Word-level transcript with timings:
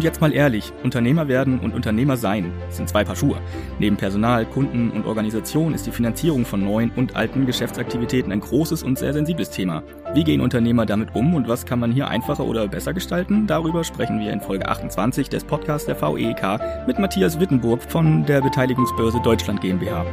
Und 0.00 0.04
jetzt 0.04 0.22
mal 0.22 0.32
ehrlich, 0.32 0.72
Unternehmer 0.82 1.28
werden 1.28 1.58
und 1.58 1.74
Unternehmer 1.74 2.16
sein 2.16 2.54
sind 2.70 2.88
zwei 2.88 3.04
Paar 3.04 3.16
Schuhe. 3.16 3.38
Neben 3.78 3.98
Personal, 3.98 4.46
Kunden 4.46 4.90
und 4.92 5.04
Organisation 5.04 5.74
ist 5.74 5.86
die 5.86 5.90
Finanzierung 5.90 6.46
von 6.46 6.64
neuen 6.64 6.90
und 6.92 7.16
alten 7.16 7.44
Geschäftsaktivitäten 7.44 8.32
ein 8.32 8.40
großes 8.40 8.82
und 8.82 8.98
sehr 8.98 9.12
sensibles 9.12 9.50
Thema. 9.50 9.82
Wie 10.14 10.24
gehen 10.24 10.40
Unternehmer 10.40 10.86
damit 10.86 11.14
um 11.14 11.34
und 11.34 11.48
was 11.48 11.66
kann 11.66 11.80
man 11.80 11.92
hier 11.92 12.08
einfacher 12.08 12.46
oder 12.46 12.66
besser 12.66 12.94
gestalten? 12.94 13.46
Darüber 13.46 13.84
sprechen 13.84 14.18
wir 14.20 14.32
in 14.32 14.40
Folge 14.40 14.66
28 14.66 15.28
des 15.28 15.44
Podcasts 15.44 15.84
der 15.84 16.00
VEK 16.00 16.86
mit 16.86 16.98
Matthias 16.98 17.38
Wittenburg 17.38 17.82
von 17.82 18.24
der 18.24 18.40
Beteiligungsbörse 18.40 19.20
Deutschland 19.22 19.60
GmbH. 19.60 20.06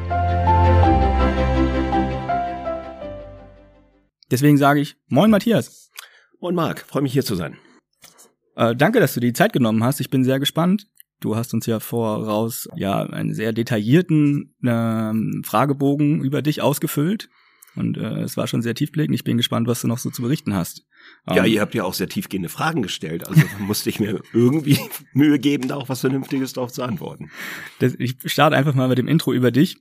Deswegen 4.29 4.57
sage 4.57 4.81
ich, 4.81 4.97
moin 5.07 5.31
Matthias. 5.31 5.91
Moin 6.41 6.55
Marc, 6.55 6.81
freue 6.81 7.03
mich 7.03 7.13
hier 7.13 7.23
zu 7.23 7.35
sein. 7.35 7.57
Äh, 8.57 8.75
danke, 8.75 8.99
dass 8.99 9.13
du 9.13 9.19
die 9.19 9.33
Zeit 9.33 9.53
genommen 9.53 9.83
hast. 9.83 10.01
Ich 10.01 10.09
bin 10.09 10.23
sehr 10.23 10.39
gespannt. 10.39 10.87
Du 11.19 11.35
hast 11.35 11.53
uns 11.53 11.65
ja 11.65 11.79
voraus 11.79 12.67
ja 12.75 13.03
einen 13.03 13.33
sehr 13.33 13.53
detaillierten 13.53 14.55
äh, 14.63 15.47
Fragebogen 15.47 16.21
über 16.21 16.41
dich 16.41 16.61
ausgefüllt. 16.61 17.29
Und 17.75 17.97
äh, 17.97 18.21
es 18.21 18.35
war 18.37 18.47
schon 18.47 18.63
sehr 18.63 18.73
tiefblickend. 18.73 19.13
Ich 19.13 19.23
bin 19.23 19.37
gespannt, 19.37 19.67
was 19.67 19.81
du 19.81 19.87
noch 19.87 19.99
so 19.99 20.09
zu 20.09 20.23
berichten 20.23 20.55
hast. 20.55 20.87
Ja, 21.27 21.43
um, 21.43 21.49
ihr 21.49 21.61
habt 21.61 21.75
ja 21.75 21.83
auch 21.83 21.93
sehr 21.93 22.09
tiefgehende 22.09 22.49
Fragen 22.49 22.81
gestellt. 22.81 23.27
Also 23.27 23.43
musste 23.59 23.89
ich 23.89 23.99
mir 23.99 24.19
irgendwie 24.33 24.79
Mühe 25.13 25.37
geben, 25.37 25.67
da 25.67 25.75
auch 25.75 25.87
was 25.87 26.01
Vernünftiges 26.01 26.53
drauf 26.53 26.71
zu 26.71 26.81
antworten. 26.81 27.29
Das, 27.77 27.93
ich 27.99 28.17
starte 28.25 28.55
einfach 28.55 28.73
mal 28.73 28.87
mit 28.87 28.97
dem 28.97 29.07
Intro 29.07 29.33
über 29.33 29.51
dich. 29.51 29.77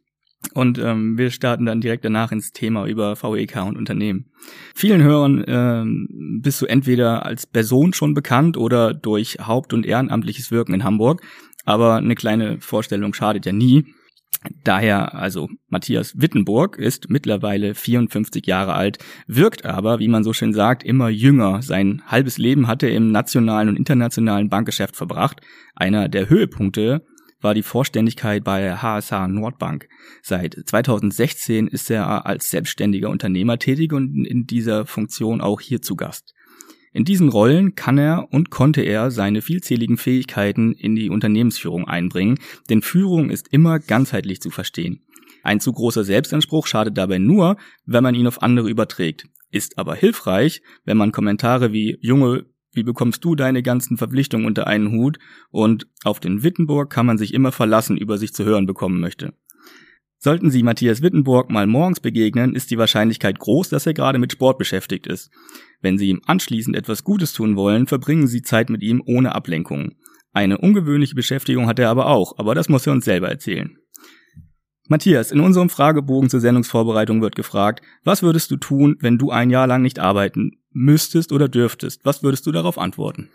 Und 0.54 0.78
ähm, 0.78 1.18
wir 1.18 1.30
starten 1.30 1.66
dann 1.66 1.80
direkt 1.80 2.04
danach 2.04 2.32
ins 2.32 2.52
Thema 2.52 2.86
über 2.86 3.16
VEK 3.16 3.56
und 3.66 3.76
Unternehmen. 3.76 4.30
Vielen 4.74 5.02
Hörern 5.02 5.44
ähm, 5.46 6.40
bist 6.42 6.62
du 6.62 6.66
entweder 6.66 7.26
als 7.26 7.46
Person 7.46 7.92
schon 7.92 8.14
bekannt 8.14 8.56
oder 8.56 8.94
durch 8.94 9.38
haupt- 9.40 9.72
und 9.72 9.84
ehrenamtliches 9.84 10.50
Wirken 10.50 10.74
in 10.74 10.84
Hamburg. 10.84 11.22
Aber 11.64 11.96
eine 11.96 12.14
kleine 12.14 12.60
Vorstellung 12.60 13.12
schadet 13.12 13.44
ja 13.44 13.52
nie. 13.52 13.86
Daher 14.62 15.14
also 15.14 15.48
Matthias 15.68 16.14
Wittenburg 16.20 16.78
ist 16.78 17.10
mittlerweile 17.10 17.74
54 17.74 18.46
Jahre 18.46 18.74
alt, 18.74 18.98
wirkt 19.26 19.64
aber, 19.64 19.98
wie 19.98 20.08
man 20.08 20.24
so 20.24 20.32
schön 20.32 20.52
sagt, 20.52 20.84
immer 20.84 21.08
jünger. 21.08 21.62
Sein 21.62 22.02
halbes 22.06 22.38
Leben 22.38 22.68
hat 22.68 22.82
er 22.82 22.92
im 22.92 23.10
nationalen 23.10 23.68
und 23.68 23.76
internationalen 23.76 24.48
Bankgeschäft 24.48 24.94
verbracht. 24.94 25.40
Einer 25.74 26.08
der 26.08 26.28
Höhepunkte 26.28 27.04
war 27.40 27.54
die 27.54 27.62
Vorständigkeit 27.62 28.44
bei 28.44 28.76
HSH 28.76 29.28
Nordbank. 29.28 29.88
Seit 30.22 30.56
2016 30.64 31.68
ist 31.68 31.90
er 31.90 32.26
als 32.26 32.50
selbstständiger 32.50 33.10
Unternehmer 33.10 33.58
tätig 33.58 33.92
und 33.92 34.24
in 34.24 34.46
dieser 34.46 34.86
Funktion 34.86 35.40
auch 35.40 35.60
hier 35.60 35.82
zu 35.82 35.96
Gast. 35.96 36.34
In 36.92 37.04
diesen 37.04 37.28
Rollen 37.28 37.74
kann 37.74 37.98
er 37.98 38.28
und 38.30 38.50
konnte 38.50 38.80
er 38.80 39.10
seine 39.10 39.42
vielzähligen 39.42 39.98
Fähigkeiten 39.98 40.72
in 40.72 40.96
die 40.96 41.10
Unternehmensführung 41.10 41.86
einbringen, 41.86 42.38
denn 42.70 42.80
Führung 42.80 43.28
ist 43.28 43.48
immer 43.52 43.78
ganzheitlich 43.80 44.40
zu 44.40 44.50
verstehen. 44.50 45.02
Ein 45.42 45.60
zu 45.60 45.72
großer 45.72 46.04
Selbstanspruch 46.04 46.66
schadet 46.66 46.96
dabei 46.96 47.18
nur, 47.18 47.58
wenn 47.84 48.02
man 48.02 48.14
ihn 48.14 48.26
auf 48.26 48.42
andere 48.42 48.70
überträgt, 48.70 49.28
ist 49.50 49.78
aber 49.78 49.94
hilfreich, 49.94 50.62
wenn 50.84 50.96
man 50.96 51.12
Kommentare 51.12 51.72
wie 51.72 51.98
Junge, 52.00 52.46
wie 52.76 52.82
bekommst 52.82 53.24
du 53.24 53.34
deine 53.34 53.62
ganzen 53.62 53.96
Verpflichtungen 53.96 54.46
unter 54.46 54.66
einen 54.66 54.92
Hut 54.92 55.18
und 55.50 55.88
auf 56.04 56.20
den 56.20 56.42
Wittenburg 56.42 56.90
kann 56.90 57.06
man 57.06 57.18
sich 57.18 57.34
immer 57.34 57.52
verlassen 57.52 57.96
über 57.96 58.18
sich 58.18 58.32
zu 58.32 58.44
hören 58.44 58.66
bekommen 58.66 59.00
möchte. 59.00 59.34
Sollten 60.18 60.50
Sie 60.50 60.62
Matthias 60.62 61.02
Wittenburg 61.02 61.50
mal 61.50 61.66
morgens 61.66 62.00
begegnen, 62.00 62.54
ist 62.54 62.70
die 62.70 62.78
Wahrscheinlichkeit 62.78 63.38
groß, 63.38 63.68
dass 63.68 63.86
er 63.86 63.94
gerade 63.94 64.18
mit 64.18 64.32
Sport 64.32 64.58
beschäftigt 64.58 65.06
ist. 65.06 65.30
Wenn 65.82 65.98
Sie 65.98 66.08
ihm 66.08 66.22
anschließend 66.26 66.74
etwas 66.74 67.04
Gutes 67.04 67.32
tun 67.32 67.56
wollen, 67.56 67.86
verbringen 67.86 68.26
Sie 68.26 68.42
Zeit 68.42 68.70
mit 68.70 68.82
ihm 68.82 69.02
ohne 69.04 69.34
Ablenkung. 69.34 69.94
Eine 70.32 70.58
ungewöhnliche 70.58 71.14
Beschäftigung 71.14 71.66
hat 71.66 71.78
er 71.78 71.90
aber 71.90 72.06
auch, 72.06 72.38
aber 72.38 72.54
das 72.54 72.68
muss 72.68 72.86
er 72.86 72.92
uns 72.92 73.04
selber 73.04 73.28
erzählen. 73.28 73.76
Matthias, 74.88 75.32
in 75.32 75.40
unserem 75.40 75.68
Fragebogen 75.68 76.30
zur 76.30 76.40
Sendungsvorbereitung 76.40 77.20
wird 77.20 77.34
gefragt, 77.34 77.82
was 78.04 78.22
würdest 78.22 78.50
du 78.50 78.56
tun, 78.56 78.96
wenn 79.00 79.18
du 79.18 79.30
ein 79.30 79.50
Jahr 79.50 79.66
lang 79.66 79.82
nicht 79.82 79.98
arbeiten 79.98 80.52
müsstest 80.76 81.32
oder 81.32 81.48
dürftest? 81.48 82.04
Was 82.04 82.22
würdest 82.22 82.46
du 82.46 82.52
darauf 82.52 82.78
antworten? 82.78 83.30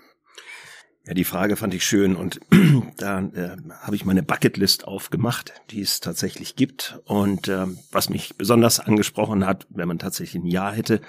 Ja, 1.05 1.15
die 1.15 1.23
Frage 1.23 1.55
fand 1.55 1.73
ich 1.73 1.83
schön 1.83 2.15
und 2.15 2.39
da 2.97 3.19
äh, 3.19 3.57
habe 3.81 3.95
ich 3.95 4.05
meine 4.05 4.21
Bucketlist 4.21 4.87
aufgemacht, 4.87 5.53
die 5.71 5.81
es 5.81 5.99
tatsächlich 5.99 6.55
gibt. 6.55 6.99
Und 7.05 7.47
äh, 7.47 7.65
was 7.91 8.09
mich 8.09 8.37
besonders 8.37 8.79
angesprochen 8.79 9.45
hat, 9.45 9.65
wenn 9.69 9.87
man 9.87 9.97
tatsächlich 9.97 10.43
ein 10.43 10.47
Jahr 10.47 10.73
hätte, 10.73 11.01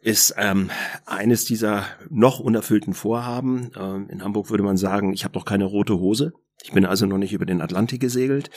ist 0.00 0.34
ähm, 0.36 0.70
eines 1.04 1.44
dieser 1.44 1.84
noch 2.08 2.38
unerfüllten 2.38 2.94
Vorhaben. 2.94 3.72
Ähm, 3.76 4.08
in 4.08 4.22
Hamburg 4.22 4.50
würde 4.50 4.64
man 4.64 4.76
sagen, 4.76 5.12
ich 5.12 5.24
habe 5.24 5.34
doch 5.34 5.44
keine 5.44 5.64
rote 5.64 5.98
Hose. 5.98 6.32
Ich 6.62 6.72
bin 6.72 6.86
also 6.86 7.06
noch 7.06 7.18
nicht 7.18 7.32
über 7.32 7.46
den 7.46 7.60
Atlantik 7.60 8.00
gesegelt 8.00 8.50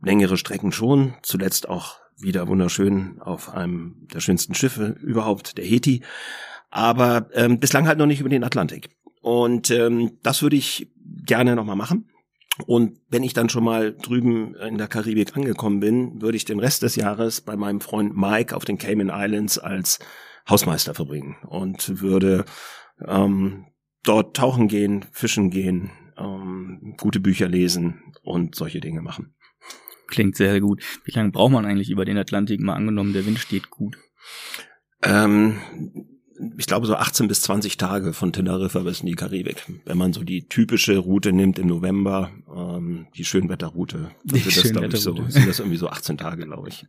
längere 0.00 0.36
Strecken 0.36 0.72
schon, 0.72 1.14
zuletzt 1.22 1.68
auch 1.68 1.98
wieder 2.18 2.48
wunderschön 2.48 3.20
auf 3.20 3.52
einem 3.52 4.06
der 4.12 4.20
schönsten 4.20 4.54
Schiffe 4.54 4.96
überhaupt, 5.02 5.58
der 5.58 5.64
Heti, 5.64 6.02
aber 6.70 7.28
ähm, 7.34 7.60
bislang 7.60 7.86
halt 7.86 7.98
noch 7.98 8.06
nicht 8.06 8.20
über 8.20 8.28
den 8.28 8.44
Atlantik. 8.44 8.88
Und 9.20 9.70
ähm, 9.70 10.18
das 10.22 10.42
würde 10.42 10.56
ich 10.56 10.92
gerne 11.24 11.56
nochmal 11.56 11.76
machen. 11.76 12.08
Und 12.64 13.00
wenn 13.10 13.22
ich 13.22 13.34
dann 13.34 13.50
schon 13.50 13.64
mal 13.64 13.94
drüben 13.94 14.54
in 14.54 14.78
der 14.78 14.88
Karibik 14.88 15.36
angekommen 15.36 15.80
bin, 15.80 16.22
würde 16.22 16.36
ich 16.36 16.46
den 16.46 16.58
Rest 16.58 16.82
des 16.82 16.96
Jahres 16.96 17.42
bei 17.42 17.56
meinem 17.56 17.80
Freund 17.80 18.16
Mike 18.16 18.56
auf 18.56 18.64
den 18.64 18.78
Cayman 18.78 19.10
Islands 19.12 19.58
als 19.58 19.98
Hausmeister 20.48 20.94
verbringen 20.94 21.36
und 21.46 22.00
würde 22.00 22.44
ähm, 23.06 23.66
dort 24.04 24.36
tauchen 24.36 24.68
gehen, 24.68 25.04
fischen 25.12 25.50
gehen, 25.50 25.90
ähm, 26.16 26.94
gute 26.96 27.20
Bücher 27.20 27.48
lesen 27.48 28.14
und 28.22 28.54
solche 28.54 28.80
Dinge 28.80 29.02
machen. 29.02 29.34
Klingt 30.06 30.36
sehr, 30.36 30.60
gut. 30.60 30.82
Wie 31.04 31.12
lange 31.12 31.30
braucht 31.30 31.52
man 31.52 31.66
eigentlich 31.66 31.90
über 31.90 32.04
den 32.04 32.18
Atlantik 32.18 32.60
mal 32.60 32.74
angenommen, 32.74 33.12
der 33.12 33.26
Wind 33.26 33.38
steht 33.38 33.70
gut? 33.70 33.98
Ähm, 35.02 35.58
ich 36.58 36.66
glaube 36.66 36.86
so 36.86 36.94
18 36.96 37.28
bis 37.28 37.42
20 37.42 37.76
Tage 37.76 38.12
von 38.12 38.32
Teneriffa 38.32 38.80
bis 38.80 39.00
in 39.00 39.06
die 39.06 39.14
Karibik. 39.14 39.64
Wenn 39.84 39.98
man 39.98 40.12
so 40.12 40.22
die 40.22 40.48
typische 40.48 40.98
Route 40.98 41.32
nimmt 41.32 41.58
im 41.58 41.66
November, 41.66 42.30
ähm, 42.54 43.06
die 43.16 43.24
Schönwetterroute, 43.24 44.10
die 44.24 44.42
das, 44.42 44.52
Schönwetterroute. 44.52 44.98
So, 44.98 45.28
sind 45.28 45.48
das 45.48 45.58
irgendwie 45.58 45.78
so 45.78 45.88
18 45.88 46.18
Tage, 46.18 46.44
glaube 46.44 46.68
ich. 46.68 46.86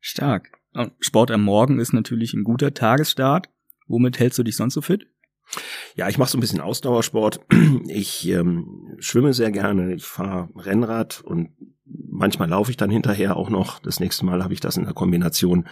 Stark. 0.00 0.50
Sport 1.00 1.30
am 1.30 1.42
Morgen 1.42 1.78
ist 1.78 1.92
natürlich 1.92 2.34
ein 2.34 2.44
guter 2.44 2.74
Tagesstart. 2.74 3.48
Womit 3.86 4.18
hältst 4.18 4.38
du 4.38 4.42
dich 4.42 4.56
sonst 4.56 4.74
so 4.74 4.82
fit? 4.82 5.06
Ja, 5.94 6.08
ich 6.08 6.18
mache 6.18 6.30
so 6.30 6.38
ein 6.38 6.40
bisschen 6.40 6.60
Ausdauersport. 6.60 7.40
Ich 7.88 8.26
ähm, 8.28 8.96
schwimme 8.98 9.32
sehr 9.34 9.52
gerne, 9.52 9.94
ich 9.94 10.04
fahre 10.04 10.48
Rennrad 10.56 11.20
und 11.22 11.50
manchmal 11.84 12.48
laufe 12.48 12.70
ich 12.70 12.76
dann 12.76 12.90
hinterher 12.90 13.36
auch 13.36 13.50
noch. 13.50 13.78
Das 13.78 14.00
nächste 14.00 14.24
Mal 14.24 14.42
habe 14.42 14.54
ich 14.54 14.60
das 14.60 14.76
in 14.76 14.84
der 14.84 14.94
Kombination 14.94 15.66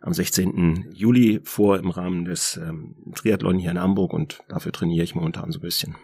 am 0.00 0.12
16. 0.12 0.90
Juli 0.92 1.40
vor 1.44 1.78
im 1.78 1.90
Rahmen 1.90 2.24
des 2.24 2.56
ähm, 2.56 2.96
Triathlon 3.14 3.58
hier 3.58 3.70
in 3.70 3.80
Hamburg 3.80 4.12
und 4.12 4.40
dafür 4.48 4.72
trainiere 4.72 5.04
ich 5.04 5.14
momentan 5.14 5.50
so 5.50 5.58
ein 5.58 5.62
bisschen. 5.62 5.96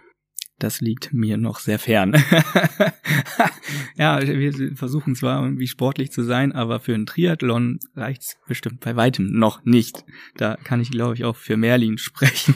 Das 0.59 0.81
liegt 0.81 1.13
mir 1.13 1.39
noch 1.39 1.59
sehr 1.59 1.79
fern. 1.81 2.13
ja, 3.97 4.21
wir 4.23 4.77
versuchen 4.77 5.17
zwar 5.17 5.43
irgendwie 5.43 5.67
sportlich 5.67 6.13
zu 6.13 6.23
sein, 6.23 6.53
aber 6.53 6.79
für 6.79 6.95
einen 6.95 7.07
Triathlon 7.07 7.81
reicht's 7.97 8.37
bestimmt 8.47 8.81
bei 8.81 8.95
weitem 8.95 9.33
noch 9.33 9.65
nicht. 9.65 10.05
Da 10.37 10.57
kann 10.57 10.81
ich, 10.81 10.93
glaube 10.93 11.15
ich, 11.15 11.25
auch 11.25 11.37
für 11.37 11.57
Merlin 11.57 11.99
sprechen. 11.99 12.55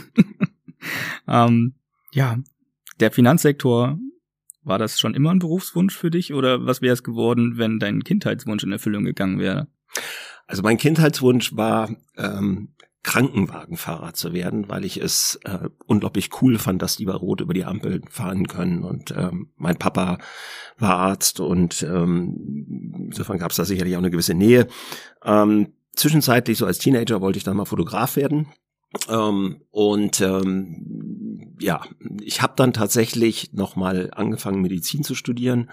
ähm, 1.26 1.74
ja, 2.12 2.38
der 3.00 3.10
Finanzsektor, 3.10 3.98
war 4.66 4.78
das 4.78 4.98
schon 4.98 5.14
immer 5.14 5.30
ein 5.30 5.38
Berufswunsch 5.38 5.96
für 5.96 6.10
dich 6.10 6.34
oder 6.34 6.66
was 6.66 6.82
wäre 6.82 6.92
es 6.92 7.02
geworden, 7.02 7.56
wenn 7.56 7.78
dein 7.78 8.02
Kindheitswunsch 8.04 8.64
in 8.64 8.72
Erfüllung 8.72 9.04
gegangen 9.04 9.38
wäre? 9.38 9.68
Also 10.46 10.62
mein 10.62 10.76
Kindheitswunsch 10.76 11.56
war, 11.56 11.90
ähm, 12.16 12.68
Krankenwagenfahrer 13.06 14.14
zu 14.14 14.32
werden, 14.32 14.68
weil 14.68 14.84
ich 14.84 15.00
es 15.00 15.38
äh, 15.44 15.68
unglaublich 15.86 16.30
cool 16.42 16.58
fand, 16.58 16.82
dass 16.82 16.96
die 16.96 17.04
bei 17.04 17.14
Rot 17.14 17.40
über 17.40 17.54
die 17.54 17.64
Ampel 17.64 18.02
fahren 18.10 18.48
können. 18.48 18.82
Und 18.82 19.12
ähm, 19.16 19.52
mein 19.56 19.76
Papa 19.76 20.18
war 20.76 20.96
Arzt 20.96 21.38
und 21.38 21.84
ähm, 21.84 23.06
insofern 23.06 23.38
gab 23.38 23.52
es 23.52 23.58
da 23.58 23.64
sicherlich 23.64 23.94
auch 23.94 24.00
eine 24.00 24.10
gewisse 24.10 24.34
Nähe. 24.34 24.66
Ähm, 25.24 25.68
zwischenzeitlich, 25.94 26.58
so 26.58 26.66
als 26.66 26.78
Teenager, 26.78 27.20
wollte 27.20 27.38
ich 27.38 27.44
dann 27.44 27.56
mal 27.56 27.64
Fotograf 27.64 28.16
werden. 28.16 28.48
Ähm, 29.08 29.62
und 29.70 30.20
ähm, 30.20 31.56
ja, 31.60 31.82
ich 32.20 32.42
habe 32.42 32.54
dann 32.56 32.72
tatsächlich 32.72 33.52
nochmal 33.52 34.10
angefangen, 34.12 34.60
Medizin 34.60 35.02
zu 35.02 35.14
studieren 35.14 35.70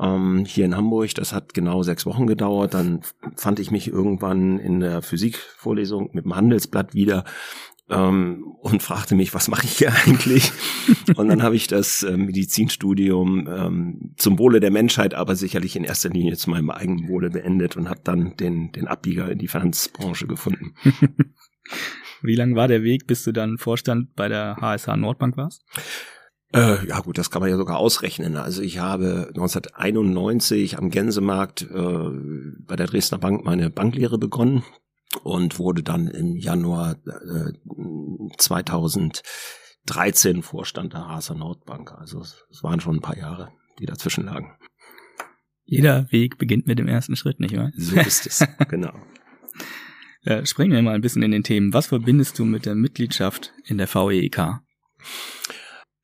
ähm, 0.00 0.44
hier 0.46 0.64
in 0.64 0.76
Hamburg. 0.76 1.14
Das 1.14 1.32
hat 1.32 1.54
genau 1.54 1.82
sechs 1.82 2.06
Wochen 2.06 2.26
gedauert. 2.26 2.74
Dann 2.74 3.02
fand 3.36 3.58
ich 3.58 3.70
mich 3.70 3.88
irgendwann 3.88 4.58
in 4.58 4.80
der 4.80 5.02
Physikvorlesung 5.02 6.10
mit 6.12 6.24
dem 6.24 6.36
Handelsblatt 6.36 6.94
wieder 6.94 7.24
ähm, 7.88 8.44
und 8.60 8.82
fragte 8.82 9.14
mich, 9.14 9.34
was 9.34 9.48
mache 9.48 9.66
ich 9.66 9.78
hier 9.78 9.92
eigentlich? 10.06 10.52
und 11.16 11.28
dann 11.28 11.42
habe 11.42 11.56
ich 11.56 11.66
das 11.66 12.02
äh, 12.02 12.16
Medizinstudium 12.16 13.48
ähm, 13.48 14.14
zum 14.16 14.38
Wohle 14.38 14.60
der 14.60 14.70
Menschheit, 14.70 15.14
aber 15.14 15.36
sicherlich 15.36 15.76
in 15.76 15.84
erster 15.84 16.08
Linie 16.08 16.36
zu 16.36 16.50
meinem 16.50 16.70
eigenen 16.70 17.08
Wohle 17.08 17.30
beendet 17.30 17.76
und 17.76 17.88
habe 17.88 18.00
dann 18.02 18.36
den, 18.36 18.72
den 18.72 18.88
Abbieger 18.88 19.30
in 19.30 19.38
die 19.38 19.48
Finanzbranche 19.48 20.26
gefunden. 20.26 20.74
Wie 22.22 22.34
lang 22.34 22.54
war 22.54 22.68
der 22.68 22.82
Weg, 22.82 23.06
bis 23.06 23.24
du 23.24 23.32
dann 23.32 23.58
Vorstand 23.58 24.14
bei 24.14 24.28
der 24.28 24.56
HSH 24.60 24.96
Nordbank 24.96 25.36
warst? 25.36 25.64
Äh, 26.54 26.86
ja 26.86 27.00
gut, 27.00 27.18
das 27.18 27.30
kann 27.30 27.40
man 27.40 27.50
ja 27.50 27.56
sogar 27.56 27.78
ausrechnen. 27.78 28.36
Also 28.36 28.62
ich 28.62 28.78
habe 28.78 29.28
1991 29.28 30.78
am 30.78 30.90
Gänsemarkt 30.90 31.62
äh, 31.62 32.10
bei 32.66 32.76
der 32.76 32.86
Dresdner 32.86 33.18
Bank 33.18 33.44
meine 33.44 33.70
Banklehre 33.70 34.18
begonnen 34.18 34.62
und 35.22 35.58
wurde 35.58 35.82
dann 35.82 36.08
im 36.08 36.36
Januar 36.36 36.96
äh, 37.06 37.52
2013 38.38 40.42
Vorstand 40.42 40.92
der 40.92 41.08
HSH 41.08 41.30
Nordbank. 41.30 41.92
Also 41.92 42.20
es 42.20 42.62
waren 42.62 42.80
schon 42.80 42.96
ein 42.96 43.02
paar 43.02 43.16
Jahre, 43.16 43.52
die 43.78 43.86
dazwischen 43.86 44.26
lagen. 44.26 44.54
Jeder 45.64 46.10
Weg 46.12 46.36
beginnt 46.36 46.66
mit 46.66 46.78
dem 46.78 46.88
ersten 46.88 47.16
Schritt, 47.16 47.40
nicht 47.40 47.56
wahr? 47.56 47.70
So 47.76 47.96
ist 47.96 48.26
es, 48.26 48.46
genau. 48.68 48.92
Äh, 50.24 50.46
springen 50.46 50.72
wir 50.72 50.82
mal 50.82 50.94
ein 50.94 51.00
bisschen 51.00 51.22
in 51.22 51.32
den 51.32 51.42
Themen. 51.42 51.72
Was 51.72 51.86
verbindest 51.86 52.38
du 52.38 52.44
mit 52.44 52.64
der 52.64 52.74
Mitgliedschaft 52.74 53.52
in 53.64 53.78
der 53.78 53.88
VEK? 53.92 54.60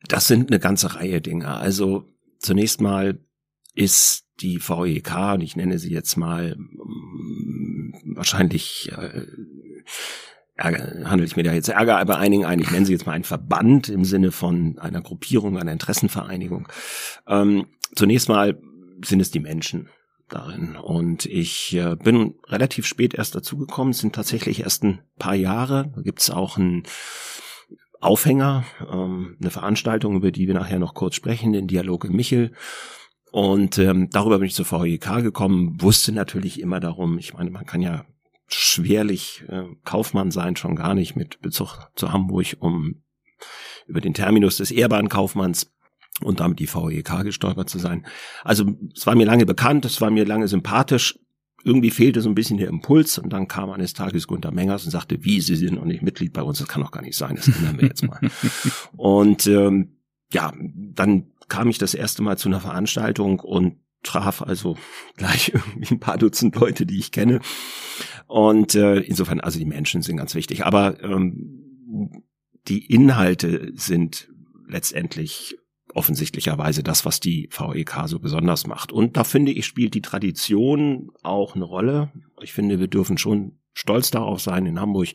Das 0.08 0.26
sind 0.26 0.50
eine 0.50 0.58
ganze 0.58 0.96
Reihe 0.96 1.20
Dinge. 1.20 1.48
Also 1.48 2.04
zunächst 2.38 2.80
mal 2.80 3.20
ist 3.74 4.24
die 4.40 4.58
VEK, 4.58 5.34
und 5.34 5.40
ich 5.40 5.56
nenne 5.56 5.78
sie 5.78 5.92
jetzt 5.92 6.16
mal 6.16 6.56
mm, 6.56 8.16
wahrscheinlich 8.16 8.90
äh, 8.96 9.26
Ärger, 10.54 11.08
handelt 11.08 11.30
ich 11.30 11.36
mir 11.36 11.44
da 11.44 11.52
jetzt 11.52 11.68
Ärger 11.68 12.04
bei 12.04 12.16
einigen 12.16 12.44
ein, 12.44 12.58
ich 12.58 12.70
nenne 12.72 12.84
sie 12.84 12.92
jetzt 12.92 13.06
mal 13.06 13.12
einen 13.12 13.24
Verband 13.24 13.88
im 13.88 14.04
Sinne 14.04 14.32
von 14.32 14.78
einer 14.78 15.00
Gruppierung, 15.00 15.56
einer 15.56 15.72
Interessenvereinigung. 15.72 16.68
Ähm, 17.28 17.66
zunächst 17.94 18.28
mal 18.28 18.60
sind 19.04 19.20
es 19.20 19.30
die 19.30 19.38
Menschen 19.38 19.88
darin. 20.28 20.76
Und 20.76 21.26
ich 21.26 21.74
äh, 21.74 21.96
bin 21.96 22.34
relativ 22.46 22.86
spät 22.86 23.14
erst 23.14 23.34
dazugekommen, 23.34 23.92
sind 23.92 24.14
tatsächlich 24.14 24.60
erst 24.60 24.84
ein 24.84 25.00
paar 25.18 25.34
Jahre. 25.34 25.90
Da 25.94 26.02
gibt's 26.02 26.30
auch 26.30 26.56
einen 26.56 26.84
Aufhänger, 28.00 28.64
ähm, 28.90 29.36
eine 29.40 29.50
Veranstaltung, 29.50 30.16
über 30.16 30.30
die 30.30 30.46
wir 30.46 30.54
nachher 30.54 30.78
noch 30.78 30.94
kurz 30.94 31.14
sprechen, 31.14 31.52
den 31.52 31.66
Dialog 31.66 32.04
in 32.04 32.14
Michel. 32.14 32.52
Und 33.30 33.78
ähm, 33.78 34.08
darüber 34.10 34.38
bin 34.38 34.46
ich 34.46 34.54
zur 34.54 34.70
VEK 34.70 35.22
gekommen, 35.22 35.80
wusste 35.80 36.12
natürlich 36.12 36.60
immer 36.60 36.80
darum, 36.80 37.18
ich 37.18 37.34
meine, 37.34 37.50
man 37.50 37.66
kann 37.66 37.82
ja 37.82 38.04
schwerlich 38.46 39.44
äh, 39.48 39.64
Kaufmann 39.84 40.30
sein, 40.30 40.56
schon 40.56 40.76
gar 40.76 40.94
nicht 40.94 41.16
mit 41.16 41.40
Bezug 41.40 41.90
zu 41.94 42.12
Hamburg, 42.12 42.56
um 42.60 43.02
über 43.86 44.00
den 44.00 44.14
Terminus 44.14 44.56
des 44.58 44.70
Ehrbahnkaufmanns 44.70 45.72
und 46.22 46.40
damit 46.40 46.58
die 46.58 46.72
VEK 46.72 47.22
gestolpert 47.24 47.68
zu 47.68 47.78
sein. 47.78 48.06
Also 48.44 48.76
es 48.94 49.06
war 49.06 49.14
mir 49.14 49.26
lange 49.26 49.46
bekannt, 49.46 49.84
es 49.84 50.00
war 50.00 50.10
mir 50.10 50.24
lange 50.24 50.48
sympathisch. 50.48 51.18
Irgendwie 51.64 51.90
fehlte 51.90 52.20
so 52.20 52.28
ein 52.28 52.34
bisschen 52.34 52.58
der 52.58 52.68
Impuls 52.68 53.18
und 53.18 53.32
dann 53.32 53.48
kam 53.48 53.70
eines 53.70 53.92
Tages 53.92 54.26
Gunter 54.26 54.52
Mengers 54.52 54.84
und 54.84 54.90
sagte, 54.90 55.24
wie, 55.24 55.40
Sie 55.40 55.56
sind 55.56 55.74
noch 55.74 55.84
nicht 55.84 56.02
Mitglied 56.02 56.32
bei 56.32 56.42
uns, 56.42 56.58
das 56.58 56.68
kann 56.68 56.82
doch 56.82 56.92
gar 56.92 57.02
nicht 57.02 57.16
sein, 57.16 57.34
das 57.36 57.48
ändern 57.48 57.80
wir 57.80 57.88
jetzt 57.88 58.06
mal. 58.06 58.20
und 58.96 59.46
ähm, 59.46 59.98
ja, 60.32 60.52
dann 60.56 61.32
kam 61.48 61.68
ich 61.68 61.78
das 61.78 61.94
erste 61.94 62.22
Mal 62.22 62.38
zu 62.38 62.48
einer 62.48 62.60
Veranstaltung 62.60 63.40
und 63.40 63.76
traf 64.02 64.42
also 64.42 64.76
gleich 65.16 65.52
irgendwie 65.54 65.94
ein 65.94 66.00
paar 66.00 66.18
Dutzend 66.18 66.54
Leute, 66.56 66.86
die 66.86 66.98
ich 66.98 67.12
kenne. 67.12 67.40
Und 68.26 68.74
äh, 68.74 69.00
insofern, 69.00 69.40
also 69.40 69.58
die 69.58 69.64
Menschen 69.64 70.02
sind 70.02 70.16
ganz 70.16 70.34
wichtig, 70.34 70.64
aber 70.64 71.02
ähm, 71.02 72.24
die 72.68 72.86
Inhalte 72.86 73.72
sind 73.74 74.28
letztendlich 74.68 75.58
offensichtlicherweise 75.98 76.84
das, 76.84 77.04
was 77.04 77.18
die 77.18 77.48
VEK 77.50 78.04
so 78.06 78.20
besonders 78.20 78.66
macht. 78.68 78.92
Und 78.92 79.16
da 79.16 79.24
finde 79.24 79.50
ich, 79.50 79.66
spielt 79.66 79.94
die 79.94 80.00
Tradition 80.00 81.10
auch 81.24 81.56
eine 81.56 81.64
Rolle. 81.64 82.12
Ich 82.40 82.52
finde, 82.52 82.78
wir 82.78 82.86
dürfen 82.86 83.18
schon 83.18 83.58
stolz 83.74 84.12
darauf 84.12 84.40
sein 84.40 84.64
in 84.64 84.80
Hamburg, 84.80 85.08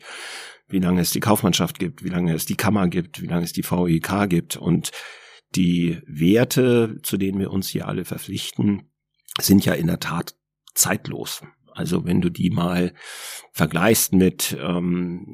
wie 0.68 0.78
lange 0.78 1.00
es 1.00 1.10
die 1.10 1.20
Kaufmannschaft 1.20 1.78
gibt, 1.78 2.04
wie 2.04 2.10
lange 2.10 2.34
es 2.34 2.44
die 2.44 2.56
Kammer 2.56 2.88
gibt, 2.88 3.22
wie 3.22 3.26
lange 3.26 3.44
es 3.44 3.54
die 3.54 3.64
VEK 3.64 4.28
gibt. 4.28 4.56
Und 4.56 4.90
die 5.54 6.00
Werte, 6.06 6.98
zu 7.02 7.16
denen 7.16 7.38
wir 7.38 7.50
uns 7.50 7.68
hier 7.68 7.88
alle 7.88 8.04
verpflichten, 8.04 8.90
sind 9.40 9.64
ja 9.64 9.72
in 9.72 9.86
der 9.86 10.00
Tat 10.00 10.34
zeitlos. 10.74 11.42
Also 11.74 12.04
wenn 12.04 12.20
du 12.20 12.30
die 12.30 12.50
mal 12.50 12.92
vergleichst 13.52 14.12
mit, 14.12 14.56
ähm, 14.60 15.24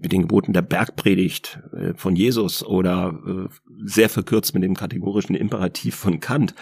mit 0.00 0.12
den 0.12 0.22
Geboten 0.22 0.52
der 0.52 0.62
Bergpredigt 0.62 1.60
äh, 1.72 1.94
von 1.94 2.16
Jesus 2.16 2.64
oder 2.64 3.18
äh, 3.26 3.48
sehr 3.84 4.08
verkürzt 4.08 4.54
mit 4.54 4.62
dem 4.62 4.74
kategorischen 4.74 5.34
Imperativ 5.34 5.94
von 5.94 6.20
Kant, 6.20 6.54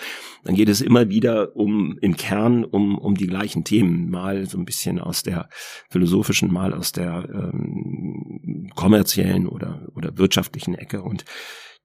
dann 0.45 0.55
geht 0.55 0.69
es 0.69 0.81
immer 0.81 1.09
wieder 1.09 1.57
um 1.57 1.99
im 2.01 2.17
Kern 2.17 2.65
um 2.65 2.99
um 2.99 3.17
die 3.17 3.27
gleichen 3.27 3.65
Themen, 3.65 4.11
mal 4.11 4.47
so 4.47 4.59
ein 4.59 4.65
bisschen 4.65 4.99
aus 4.99 5.23
der 5.23 5.49
philosophischen, 5.91 6.53
mal 6.53 6.73
aus 6.73 6.93
der 6.93 7.29
ähm, 7.33 8.71
kommerziellen 8.75 9.47
oder 9.47 9.89
oder 9.95 10.17
wirtschaftlichen 10.19 10.75
Ecke. 10.75 11.03
Und 11.03 11.25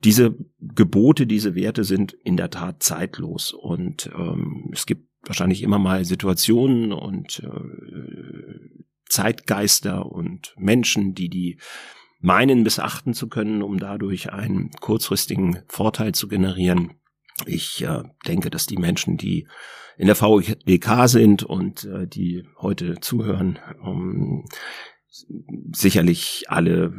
diese 0.03 0.35
Gebote, 0.59 1.27
diese 1.27 1.56
Werte 1.56 1.83
sind 1.83 2.13
in 2.13 2.38
der 2.38 2.50
Tat 2.50 2.81
zeitlos. 2.81 3.53
Und 3.53 4.09
ähm, 4.15 4.71
es 4.74 4.85
gibt 4.85 5.10
wahrscheinlich 5.23 5.63
immer 5.63 5.79
mal 5.79 6.06
Situationen 6.06 6.94
und 6.94 7.44
äh, 7.44 8.81
Zeitgeister 9.07 10.06
und 10.06 10.53
Menschen, 10.57 11.13
die 11.13 11.29
die 11.29 11.59
meinen 12.19 12.63
missachten 12.63 13.13
zu 13.13 13.27
können, 13.27 13.62
um 13.62 13.79
dadurch 13.79 14.31
einen 14.31 14.71
kurzfristigen 14.79 15.59
Vorteil 15.68 16.13
zu 16.13 16.27
generieren. 16.27 16.91
Ich 17.45 17.83
äh, 17.83 18.03
denke, 18.27 18.50
dass 18.50 18.68
die 18.68 18.77
Menschen, 18.77 19.18
die 19.18 19.47
in 19.97 20.07
der 20.07 20.19
VEK 20.19 21.07
sind 21.09 21.44
und 21.44 21.85
äh, 21.85 22.07
die 22.07 22.47
heute 22.59 23.00
zuhören, 23.01 23.59
um, 23.81 24.45
sicherlich 25.74 26.45
alle 26.47 26.94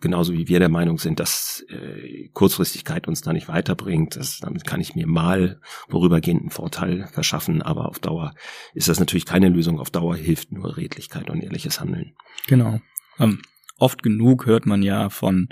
genauso 0.00 0.32
wie 0.32 0.48
wir 0.48 0.58
der 0.58 0.68
Meinung 0.68 0.98
sind, 0.98 1.20
dass 1.20 1.64
äh, 1.68 2.28
Kurzfristigkeit 2.32 3.08
uns 3.08 3.20
da 3.20 3.32
nicht 3.32 3.48
weiterbringt. 3.48 4.16
Das, 4.16 4.38
damit 4.38 4.64
kann 4.66 4.80
ich 4.80 4.94
mir 4.94 5.06
mal 5.06 5.60
vorübergehenden 5.88 6.50
Vorteil 6.50 7.06
verschaffen, 7.12 7.62
aber 7.62 7.88
auf 7.88 7.98
Dauer 7.98 8.34
ist 8.74 8.88
das 8.88 9.00
natürlich 9.00 9.26
keine 9.26 9.48
Lösung. 9.48 9.80
Auf 9.80 9.90
Dauer 9.90 10.16
hilft 10.16 10.52
nur 10.52 10.76
Redlichkeit 10.76 11.30
und 11.30 11.42
ehrliches 11.42 11.80
Handeln. 11.80 12.14
Genau. 12.46 12.80
Ähm, 13.18 13.42
oft 13.78 14.02
genug 14.02 14.46
hört 14.46 14.66
man 14.66 14.82
ja 14.82 15.10
von, 15.10 15.48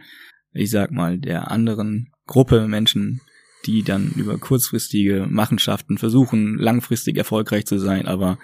ich 0.53 0.71
sag 0.71 0.91
mal, 0.91 1.19
der 1.19 1.51
anderen 1.51 2.13
Gruppe 2.27 2.69
Menschen, 2.69 3.21
die 3.67 3.83
dann 3.83 4.13
über 4.17 4.39
kurzfristige 4.39 5.27
Machenschaften 5.29 5.99
versuchen, 5.99 6.57
langfristig 6.57 7.17
erfolgreich 7.17 7.67
zu 7.67 7.79
sein, 7.79 8.07
aber 8.07 8.39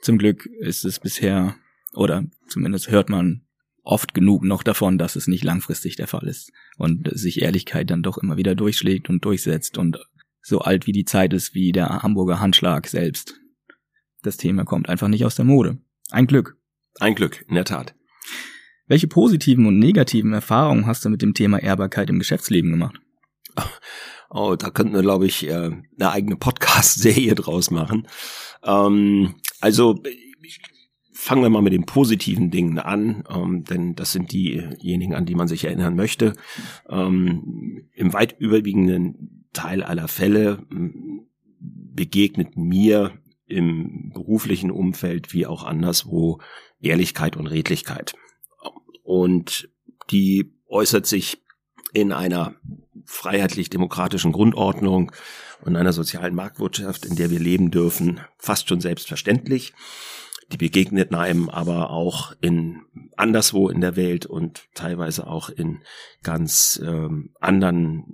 zum 0.00 0.18
Glück 0.18 0.46
ist 0.60 0.84
es 0.84 1.00
bisher, 1.00 1.56
oder 1.94 2.24
zumindest 2.48 2.90
hört 2.90 3.08
man 3.08 3.42
oft 3.84 4.14
genug 4.14 4.42
noch 4.42 4.62
davon, 4.62 4.98
dass 4.98 5.14
es 5.14 5.28
nicht 5.28 5.44
langfristig 5.44 5.96
der 5.96 6.08
Fall 6.08 6.26
ist 6.26 6.50
und 6.76 7.08
sich 7.16 7.42
Ehrlichkeit 7.42 7.90
dann 7.90 8.02
doch 8.02 8.18
immer 8.18 8.36
wieder 8.36 8.54
durchschlägt 8.54 9.08
und 9.08 9.24
durchsetzt 9.24 9.78
und 9.78 9.98
so 10.42 10.60
alt 10.60 10.86
wie 10.86 10.92
die 10.92 11.04
Zeit 11.04 11.32
ist 11.32 11.54
wie 11.54 11.72
der 11.72 12.02
Hamburger 12.02 12.40
Handschlag 12.40 12.86
selbst. 12.86 13.40
Das 14.22 14.36
Thema 14.36 14.64
kommt 14.64 14.88
einfach 14.88 15.08
nicht 15.08 15.24
aus 15.24 15.36
der 15.36 15.44
Mode. 15.44 15.78
Ein 16.10 16.26
Glück. 16.26 16.56
Ein 16.98 17.14
Glück, 17.14 17.44
in 17.48 17.54
der 17.54 17.64
Tat. 17.64 17.94
Welche 18.86 19.08
positiven 19.08 19.66
und 19.66 19.78
negativen 19.78 20.32
Erfahrungen 20.32 20.86
hast 20.86 21.04
du 21.04 21.08
mit 21.08 21.22
dem 21.22 21.34
Thema 21.34 21.62
Ehrbarkeit 21.62 22.10
im 22.10 22.18
Geschäftsleben 22.18 22.70
gemacht? 22.70 23.00
Oh, 24.36 24.56
da 24.56 24.70
könnten 24.70 24.94
wir, 24.94 25.02
glaube 25.02 25.26
ich, 25.26 25.46
äh, 25.46 25.52
eine 25.52 26.10
eigene 26.10 26.34
Podcast-Serie 26.36 27.36
draus 27.36 27.70
machen. 27.70 28.08
Ähm, 28.64 29.36
also 29.60 30.02
fangen 31.24 31.40
wir 31.40 31.48
mal 31.48 31.62
mit 31.62 31.72
den 31.72 31.86
positiven 31.86 32.50
Dingen 32.50 32.78
an, 32.78 33.24
ähm, 33.34 33.64
denn 33.64 33.94
das 33.94 34.12
sind 34.12 34.30
diejenigen, 34.30 35.14
an 35.14 35.24
die 35.24 35.34
man 35.34 35.48
sich 35.48 35.64
erinnern 35.64 35.96
möchte. 35.96 36.34
Ähm, 36.86 37.88
Im 37.94 38.12
weit 38.12 38.38
überwiegenden 38.38 39.48
Teil 39.54 39.82
aller 39.82 40.06
Fälle 40.06 40.66
ähm, 40.70 41.26
begegnet 41.58 42.58
mir 42.58 43.12
im 43.46 44.10
beruflichen 44.12 44.70
Umfeld 44.70 45.32
wie 45.32 45.46
auch 45.46 45.64
anderswo 45.64 46.42
Ehrlichkeit 46.78 47.38
und 47.38 47.46
Redlichkeit. 47.46 48.14
Und 49.02 49.70
die 50.10 50.52
äußert 50.68 51.06
sich 51.06 51.42
in 51.94 52.12
einer 52.12 52.54
freiheitlich-demokratischen 53.06 54.32
Grundordnung 54.32 55.10
und 55.62 55.76
einer 55.76 55.94
sozialen 55.94 56.34
Marktwirtschaft, 56.34 57.06
in 57.06 57.16
der 57.16 57.30
wir 57.30 57.40
leben 57.40 57.70
dürfen, 57.70 58.20
fast 58.36 58.68
schon 58.68 58.82
selbstverständlich 58.82 59.72
die 60.52 60.56
begegneten 60.56 61.16
einem 61.16 61.48
aber 61.48 61.90
auch 61.90 62.32
in 62.40 62.82
anderswo 63.16 63.68
in 63.68 63.80
der 63.80 63.96
Welt 63.96 64.26
und 64.26 64.68
teilweise 64.74 65.26
auch 65.26 65.48
in 65.48 65.82
ganz 66.22 66.80
ähm, 66.84 67.30
anderen 67.40 68.04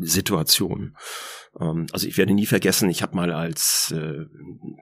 Situationen. 0.00 0.96
Ähm, 1.58 1.86
also 1.92 2.06
ich 2.06 2.16
werde 2.16 2.34
nie 2.34 2.46
vergessen, 2.46 2.90
ich 2.90 3.02
habe 3.02 3.16
mal 3.16 3.32
als 3.32 3.92
äh, 3.96 4.26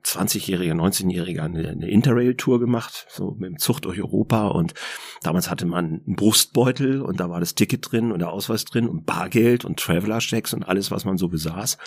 20-Jähriger, 0.05 0.75
19-Jähriger 0.75 1.43
eine, 1.43 1.69
eine 1.69 1.89
Interrail-Tour 1.89 2.61
gemacht, 2.61 3.07
so 3.09 3.33
mit 3.39 3.51
dem 3.51 3.59
Zug 3.59 3.81
durch 3.81 4.01
Europa 4.01 4.49
und 4.49 4.75
damals 5.23 5.51
hatte 5.51 5.67
man 5.67 6.03
einen 6.05 6.17
Brustbeutel 6.17 7.01
und 7.03 7.21
da 7.21 7.31
war 7.31 7.41
das 7.41 7.55
Ticket 7.55 7.91
drin 7.91 8.13
und 8.13 8.19
der 8.19 8.33
Ausweis 8.33 8.65
drin 8.65 8.89
und 8.89 9.07
Bargeld 9.07 9.65
und 9.65 9.79
Traveler-Checks 9.79 10.55
und 10.55 10.65
alles, 10.65 10.91
was 10.91 11.05
man 11.05 11.17
so 11.17 11.29
besaß. 11.29 11.79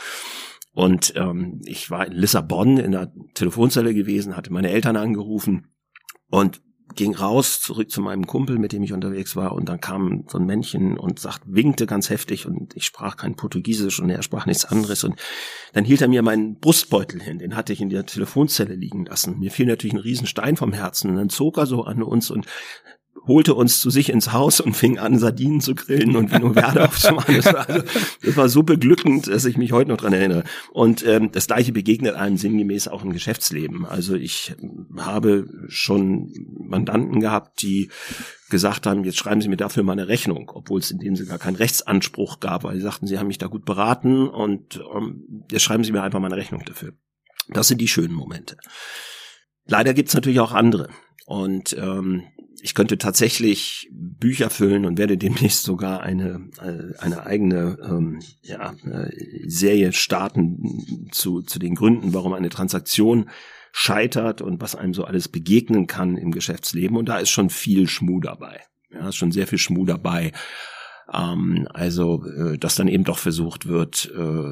Und 0.76 1.14
ähm, 1.16 1.62
ich 1.66 1.90
war 1.90 2.06
in 2.06 2.14
Lissabon 2.14 2.78
in 2.78 2.92
der 2.92 3.12
Telefonzelle 3.34 3.94
gewesen, 3.94 4.36
hatte 4.36 4.52
meine 4.52 4.70
Eltern 4.70 4.98
angerufen 4.98 5.68
und 6.30 6.62
ging 6.94 7.16
raus, 7.16 7.62
zurück 7.62 7.90
zu 7.90 8.02
meinem 8.02 8.28
Kumpel, 8.28 8.60
mit 8.60 8.72
dem 8.72 8.84
ich 8.84 8.94
unterwegs 8.94 9.36
war, 9.36 9.54
und 9.54 9.68
dann 9.68 9.80
kam 9.80 10.26
so 10.28 10.38
ein 10.38 10.46
Männchen 10.46 10.98
und 10.98 11.20
sagt, 11.20 11.42
winkte 11.46 11.88
ganz 11.88 12.10
heftig 12.10 12.46
und 12.46 12.76
ich 12.76 12.86
sprach 12.86 13.18
kein 13.18 13.36
Portugiesisch 13.36 14.00
und 14.00 14.10
er 14.10 14.22
sprach 14.22 14.46
nichts 14.46 14.66
anderes. 14.66 15.04
Und 15.04 15.16
dann 15.74 15.84
hielt 15.84 16.02
er 16.02 16.08
mir 16.08 16.22
meinen 16.22 16.60
Brustbeutel 16.60 17.22
hin, 17.22 17.40
den 17.40 17.56
hatte 17.56 17.74
ich 17.74 17.82
in 17.82 17.90
der 17.90 18.06
Telefonzelle 18.06 18.76
liegen 18.76 19.06
lassen. 19.06 19.40
Mir 19.40 19.52
fiel 19.52 19.66
natürlich 19.66 19.94
ein 19.94 20.00
Riesenstein 20.00 20.58
vom 20.58 20.74
Herzen. 20.74 21.10
Und 21.10 21.18
dann 21.18 21.30
zog 21.30 21.58
er 21.58 21.66
so 21.66 21.84
an 21.84 22.04
uns 22.04 22.30
und 22.30 22.46
holte 23.28 23.54
uns 23.54 23.80
zu 23.82 23.90
sich 23.90 24.10
ins 24.10 24.34
Haus 24.34 24.60
und 24.60 24.76
fing 24.76 24.98
an, 24.98 25.18
Sardinen 25.18 25.62
zu 25.62 25.76
grillen 25.76 26.16
und 26.16 26.32
Vino 26.32 26.54
Verde 26.54 26.84
aufzumachen. 26.88 27.36
Das 27.36 27.46
war, 27.46 27.70
also, 27.70 27.84
das 28.24 28.38
war 28.38 28.50
so 28.50 28.64
beglückend, 28.64 29.28
dass 29.28 29.46
ich 29.46 29.58
mich 29.58 29.72
heute 29.72 29.90
noch 29.90 29.98
dran 29.98 30.14
erinnere. 30.14 30.44
Und 30.72 31.06
ähm, 31.06 31.32
das 31.32 31.48
gleiche 31.48 31.72
begegnet 31.72 32.16
einem 32.16 32.38
sinngemäß 32.38 32.88
auch 32.88 33.04
im 33.04 33.14
Geschäftsleben. 33.14 33.86
Also 33.86 34.16
ich 34.16 34.56
habe 34.98 35.48
schon 35.68 36.32
Mandanten 36.58 37.20
gehabt, 37.20 37.62
die 37.62 37.90
gesagt 38.50 38.86
haben, 38.86 39.04
jetzt 39.04 39.18
schreiben 39.18 39.42
Sie 39.42 39.50
mir 39.50 39.58
dafür 39.58 39.84
mal 39.84 39.94
eine 39.94 40.08
Rechnung, 40.08 40.52
obwohl 40.54 40.80
es 40.80 40.92
in 40.92 41.00
dem 41.00 41.16
Sinne 41.16 41.30
gar 41.30 41.40
keinen 41.40 41.56
Rechtsanspruch 41.56 42.40
gab, 42.40 42.64
weil 42.64 42.76
sie 42.76 42.82
sagten, 42.82 43.08
Sie 43.08 43.18
haben 43.18 43.28
mich 43.28 43.38
da 43.38 43.48
gut 43.48 43.66
beraten 43.66 44.28
und 44.28 44.82
ähm, 44.96 45.46
jetzt 45.52 45.64
schreiben 45.64 45.84
Sie 45.84 45.92
mir 45.92 46.04
einfach 46.04 46.20
mal 46.20 46.28
eine 46.28 46.38
Rechnung 46.38 46.64
dafür. 46.66 46.94
Das 47.50 47.68
sind 47.68 47.80
die 47.80 47.88
schönen 47.88 48.14
Momente. 48.14 48.58
Leider 49.66 49.94
gibt's 49.94 50.14
natürlich 50.14 50.40
auch 50.40 50.52
andere. 50.52 50.90
Und 51.26 51.76
ähm, 51.80 52.24
ich 52.66 52.74
könnte 52.74 52.98
tatsächlich 52.98 53.88
Bücher 53.92 54.50
füllen 54.50 54.86
und 54.86 54.98
werde 54.98 55.20
demnächst 55.20 55.64
sogar 55.64 56.02
eine 56.02 56.50
äh, 56.60 56.98
eine 57.00 57.24
eigene 57.24 57.78
ähm, 57.88 58.20
ja, 58.42 58.74
äh, 58.86 59.12
Serie 59.48 59.94
starten 59.94 61.08
zu 61.12 61.44
zu 61.44 61.60
den 61.60 61.76
Gründen, 61.76 62.16
warum 62.16 62.34
eine 62.34 62.50
Transaktion 62.50 63.30
scheitert 63.72 64.42
und 64.42 64.62
was 64.62 64.76
einem 64.76 64.96
so 64.96 65.04
alles 65.04 65.28
begegnen 65.28 65.86
kann 65.86 66.18
im 66.18 66.32
Geschäftsleben. 66.32 66.98
Und 66.98 67.08
da 67.08 67.20
ist 67.20 67.30
schon 67.30 67.52
viel 67.52 67.88
Schmuh 67.88 68.20
dabei. 68.20 68.62
Ja, 68.90 69.10
ist 69.10 69.16
schon 69.16 69.32
sehr 69.32 69.46
viel 69.46 69.60
Schmuh 69.60 69.86
dabei. 69.86 70.32
Ähm, 71.14 71.68
also, 71.72 72.26
äh, 72.26 72.58
dass 72.58 72.74
dann 72.74 72.88
eben 72.88 73.04
doch 73.04 73.20
versucht 73.20 73.68
wird, 73.68 74.12
äh, 74.18 74.52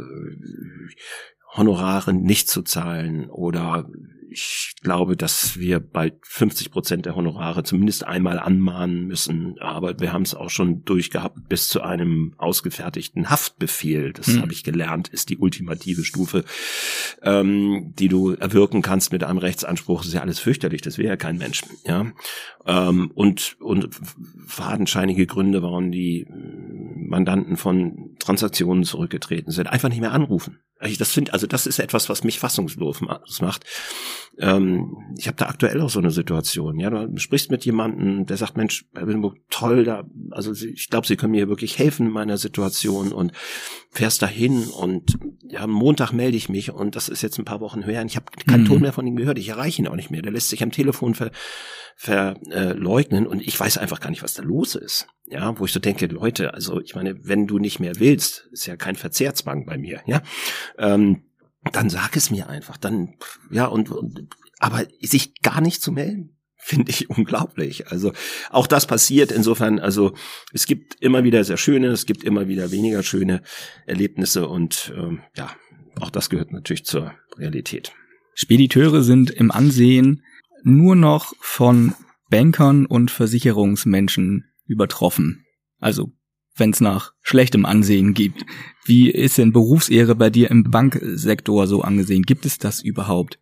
Honorare 1.55 2.13
nicht 2.13 2.47
zu 2.47 2.61
zahlen 2.61 3.27
oder 3.27 3.89
ich 4.33 4.73
glaube, 4.81 5.15
dass 5.15 5.57
wir 5.57 5.79
bald 5.79 6.15
50 6.23 6.71
Prozent 6.71 7.05
der 7.05 7.15
Honorare 7.15 7.63
zumindest 7.63 8.03
einmal 8.05 8.39
anmahnen 8.39 9.05
müssen. 9.05 9.59
Aber 9.59 9.99
wir 9.99 10.11
haben 10.11 10.23
es 10.23 10.33
auch 10.33 10.49
schon 10.49 10.83
durchgehabt 10.83 11.47
bis 11.47 11.67
zu 11.67 11.81
einem 11.81 12.33
ausgefertigten 12.37 13.29
Haftbefehl. 13.29 14.11
Das 14.11 14.27
mhm. 14.27 14.41
habe 14.41 14.51
ich 14.51 14.63
gelernt, 14.63 15.07
ist 15.07 15.29
die 15.29 15.37
ultimative 15.37 16.03
Stufe, 16.03 16.43
ähm, 17.21 17.93
die 17.97 18.07
du 18.07 18.31
erwirken 18.31 18.81
kannst 18.81 19.11
mit 19.11 19.23
einem 19.23 19.37
Rechtsanspruch. 19.37 19.99
Das 19.99 20.07
ist 20.07 20.13
ja 20.15 20.21
alles 20.21 20.39
fürchterlich. 20.39 20.81
Das 20.81 20.97
wäre 20.97 21.09
ja 21.09 21.17
kein 21.17 21.37
Mensch. 21.37 21.61
Ja. 21.85 22.11
Ähm, 22.65 23.11
und, 23.13 23.55
und 23.59 23.89
fadenscheinige 24.47 25.27
Gründe, 25.27 25.61
warum 25.61 25.91
die 25.91 26.27
Mandanten 26.95 27.57
von 27.57 28.15
Transaktionen 28.19 28.83
zurückgetreten 28.83 29.51
sind. 29.51 29.67
Einfach 29.67 29.89
nicht 29.89 30.01
mehr 30.01 30.11
anrufen. 30.11 30.59
Das 30.97 31.11
finde, 31.11 31.33
also 31.33 31.47
das 31.47 31.65
ist 31.65 31.79
etwas, 31.79 32.09
was 32.09 32.23
mich 32.23 32.39
fassungslos 32.39 33.01
macht. 33.01 33.63
Ähm, 34.39 34.97
ich 35.17 35.27
habe 35.27 35.37
da 35.37 35.45
aktuell 35.45 35.79
auch 35.81 35.89
so 35.89 35.99
eine 35.99 36.11
Situation. 36.11 36.79
Ja, 36.79 36.89
du 36.89 37.17
sprichst 37.17 37.51
mit 37.51 37.65
jemandem, 37.65 38.25
der 38.25 38.37
sagt, 38.37 38.57
Mensch, 38.57 38.85
Herr 38.93 39.07
Willenburg, 39.07 39.37
toll, 39.49 39.83
da, 39.83 40.05
also 40.31 40.51
ich 40.51 40.89
glaube, 40.89 41.07
Sie 41.07 41.15
können 41.15 41.31
mir 41.31 41.47
wirklich 41.47 41.77
helfen 41.77 42.07
in 42.07 42.11
meiner 42.11 42.37
Situation 42.37 43.11
und 43.11 43.31
fährst 43.91 44.21
dahin 44.21 44.63
und 44.65 45.19
ja, 45.43 45.61
am 45.61 45.71
Montag 45.71 46.11
melde 46.11 46.35
ich 46.35 46.49
mich 46.49 46.71
und 46.71 46.95
das 46.95 47.09
ist 47.09 47.21
jetzt 47.21 47.37
ein 47.37 47.45
paar 47.45 47.61
Wochen 47.61 47.83
her 47.83 48.01
und 48.01 48.07
ich 48.07 48.15
habe 48.15 48.25
keinen 48.47 48.63
mhm. 48.63 48.67
Ton 48.67 48.81
mehr 48.81 48.93
von 48.93 49.05
ihm 49.05 49.15
gehört. 49.15 49.37
Ich 49.37 49.49
erreiche 49.49 49.81
ihn 49.81 49.87
auch 49.87 49.95
nicht 49.95 50.09
mehr. 50.09 50.21
Der 50.21 50.31
lässt 50.31 50.49
sich 50.49 50.63
am 50.63 50.71
Telefon 50.71 51.13
ver, 51.13 51.31
verleugnen 51.95 53.27
und 53.27 53.39
ich 53.39 53.59
weiß 53.59 53.77
einfach 53.77 53.99
gar 53.99 54.09
nicht, 54.09 54.23
was 54.23 54.33
da 54.33 54.43
los 54.43 54.75
ist. 54.75 55.07
Ja, 55.27 55.57
wo 55.57 55.65
ich 55.65 55.71
so 55.71 55.79
denke, 55.79 56.07
Leute, 56.07 56.53
also 56.53 56.81
ich 56.81 56.95
meine, 56.95 57.25
wenn 57.25 57.47
du 57.47 57.57
nicht 57.57 57.79
mehr 57.79 57.99
willst, 57.99 58.49
ist 58.51 58.65
ja 58.65 58.75
kein 58.75 58.95
Verzehrzwang 58.95 59.65
bei 59.65 59.77
mir, 59.77 60.01
ja, 60.05 60.21
ähm, 60.77 61.23
dann 61.71 61.89
sag 61.89 62.15
es 62.15 62.29
mir 62.29 62.49
einfach, 62.49 62.77
dann, 62.77 63.15
ja, 63.49 63.65
und, 63.65 63.89
und 63.89 64.27
aber 64.59 64.85
sich 65.01 65.41
gar 65.41 65.61
nicht 65.61 65.81
zu 65.81 65.91
melden, 65.91 66.37
finde 66.57 66.89
ich 66.91 67.09
unglaublich. 67.09 67.87
Also 67.87 68.13
auch 68.49 68.67
das 68.67 68.87
passiert 68.87 69.31
insofern, 69.31 69.79
also 69.79 70.13
es 70.51 70.65
gibt 70.65 71.01
immer 71.01 71.23
wieder 71.23 71.43
sehr 71.43 71.57
schöne, 71.57 71.87
es 71.87 72.05
gibt 72.05 72.23
immer 72.23 72.47
wieder 72.47 72.71
weniger 72.71 73.03
schöne 73.03 73.41
Erlebnisse 73.85 74.47
und 74.47 74.93
ähm, 74.95 75.21
ja, 75.35 75.51
auch 75.99 76.09
das 76.09 76.29
gehört 76.29 76.51
natürlich 76.51 76.85
zur 76.85 77.13
Realität. 77.37 77.93
Spediteure 78.35 79.03
sind 79.03 79.29
im 79.29 79.51
Ansehen 79.51 80.23
nur 80.63 80.95
noch 80.95 81.33
von 81.39 81.93
Bankern 82.29 82.85
und 82.85 83.11
Versicherungsmenschen 83.11 84.45
übertroffen. 84.65 85.45
Also 85.79 86.11
wenn 86.55 86.71
es 86.71 86.81
nach 86.81 87.13
schlechtem 87.21 87.65
Ansehen 87.65 88.13
gibt. 88.13 88.45
Wie 88.85 89.09
ist 89.09 89.37
denn 89.37 89.53
Berufsehre 89.53 90.15
bei 90.15 90.29
dir 90.29 90.51
im 90.51 90.63
Banksektor 90.69 91.67
so 91.67 91.81
angesehen? 91.81 92.23
Gibt 92.23 92.45
es 92.45 92.57
das 92.57 92.81
überhaupt? 92.81 93.39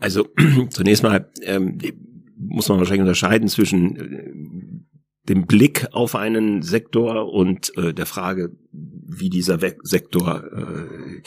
Also 0.00 0.28
zunächst 0.70 1.02
mal 1.02 1.30
ähm, 1.42 1.78
muss 2.36 2.68
man 2.68 2.78
wahrscheinlich 2.78 3.02
unterscheiden 3.02 3.48
zwischen 3.48 3.96
äh, 3.96 5.28
dem 5.28 5.46
Blick 5.46 5.88
auf 5.92 6.14
einen 6.14 6.62
Sektor 6.62 7.32
und 7.32 7.76
äh, 7.76 7.92
der 7.92 8.06
Frage, 8.06 8.56
wie 8.72 9.28
dieser 9.28 9.60
We 9.60 9.76
Sektor 9.82 10.44
äh, 10.44 11.22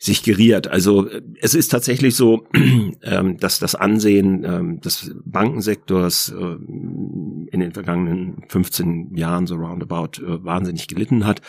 sich 0.00 0.22
geriert. 0.22 0.66
Also 0.66 1.08
äh, 1.08 1.22
es 1.40 1.54
ist 1.54 1.68
tatsächlich 1.68 2.16
so, 2.16 2.48
ähm, 3.02 3.36
dass 3.36 3.58
das 3.58 3.74
Ansehen 3.74 4.44
ähm, 4.44 4.80
des 4.80 5.14
Bankensektors 5.24 6.30
äh, 6.30 6.56
in 7.52 7.60
den 7.60 7.72
vergangenen 7.72 8.42
15 8.48 9.14
Jahren 9.14 9.46
so 9.46 9.56
roundabout 9.56 10.22
äh, 10.22 10.42
wahnsinnig 10.42 10.88
gelitten 10.88 11.26
hat. 11.26 11.42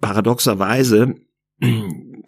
Paradoxerweise 0.00 1.14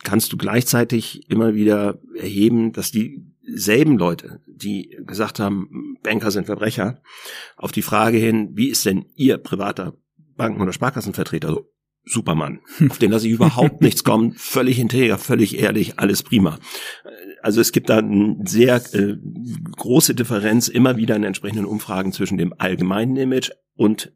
kannst 0.02 0.32
du 0.32 0.38
gleichzeitig 0.38 1.30
immer 1.30 1.54
wieder 1.54 2.00
erheben, 2.18 2.72
dass 2.72 2.90
dieselben 2.90 3.98
Leute, 3.98 4.40
die 4.46 4.96
gesagt 5.04 5.38
haben, 5.38 5.98
Banker 6.02 6.30
sind 6.30 6.46
Verbrecher, 6.46 7.02
auf 7.58 7.72
die 7.72 7.82
Frage 7.82 8.16
hin, 8.16 8.52
wie 8.54 8.68
ist 8.68 8.86
denn 8.86 9.04
ihr 9.14 9.36
privater 9.36 9.98
Banken- 10.36 10.62
oder 10.62 10.72
Sparkassenvertreter 10.72 11.50
so? 11.50 11.70
Supermann, 12.06 12.60
auf 12.88 12.98
den 12.98 13.10
lasse 13.10 13.26
ich 13.26 13.32
überhaupt 13.32 13.82
nichts 13.82 14.04
kommen, 14.04 14.32
völlig 14.32 14.78
integer, 14.78 15.18
völlig 15.18 15.58
ehrlich, 15.58 15.98
alles 15.98 16.22
prima. 16.22 16.58
Also 17.42 17.60
es 17.60 17.72
gibt 17.72 17.90
da 17.90 17.98
eine 17.98 18.36
sehr 18.44 18.76
äh, 18.94 19.16
große 19.76 20.14
Differenz 20.14 20.68
immer 20.68 20.96
wieder 20.96 21.16
in 21.16 21.24
entsprechenden 21.24 21.66
Umfragen 21.66 22.12
zwischen 22.12 22.38
dem 22.38 22.54
allgemeinen 22.56 23.16
Image 23.16 23.50
und 23.74 24.12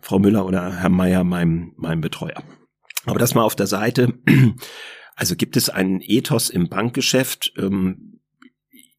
Frau 0.00 0.18
Müller 0.18 0.44
oder 0.46 0.80
Herr 0.80 0.88
Meier, 0.88 1.24
meinem, 1.24 1.72
meinem 1.76 2.00
Betreuer. 2.00 2.42
Aber 3.06 3.18
das 3.18 3.34
mal 3.34 3.44
auf 3.44 3.56
der 3.56 3.66
Seite. 3.66 4.14
Also 5.16 5.36
gibt 5.36 5.56
es 5.56 5.70
einen 5.70 6.00
Ethos 6.00 6.50
im 6.50 6.68
Bankgeschäft? 6.68 7.52
Ähm, 7.56 8.13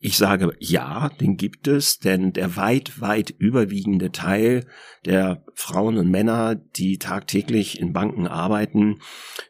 ich 0.06 0.18
sage 0.18 0.54
ja, 0.60 1.10
den 1.10 1.36
gibt 1.36 1.68
es, 1.68 1.98
denn 1.98 2.32
der 2.32 2.56
weit, 2.56 3.02
weit 3.02 3.32
überwiegende 3.32 4.12
Teil 4.12 4.68
der 5.04 5.44
Frauen 5.56 5.98
und 5.98 6.12
Männer, 6.12 6.54
die 6.54 7.00
tagtäglich 7.00 7.80
in 7.80 7.92
Banken 7.92 8.28
arbeiten, 8.28 9.00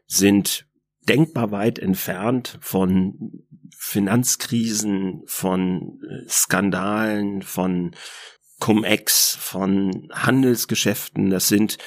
sind 0.07 0.65
denkbar 1.09 1.51
weit 1.51 1.77
entfernt 1.77 2.57
von 2.61 3.43
Finanzkrisen, 3.77 5.23
von 5.25 5.99
äh, 6.09 6.29
Skandalen, 6.29 7.41
von 7.41 7.93
Cum-Ex, 8.61 9.35
von 9.37 10.07
Handelsgeschäften. 10.13 11.31
Das 11.31 11.49
sind 11.49 11.77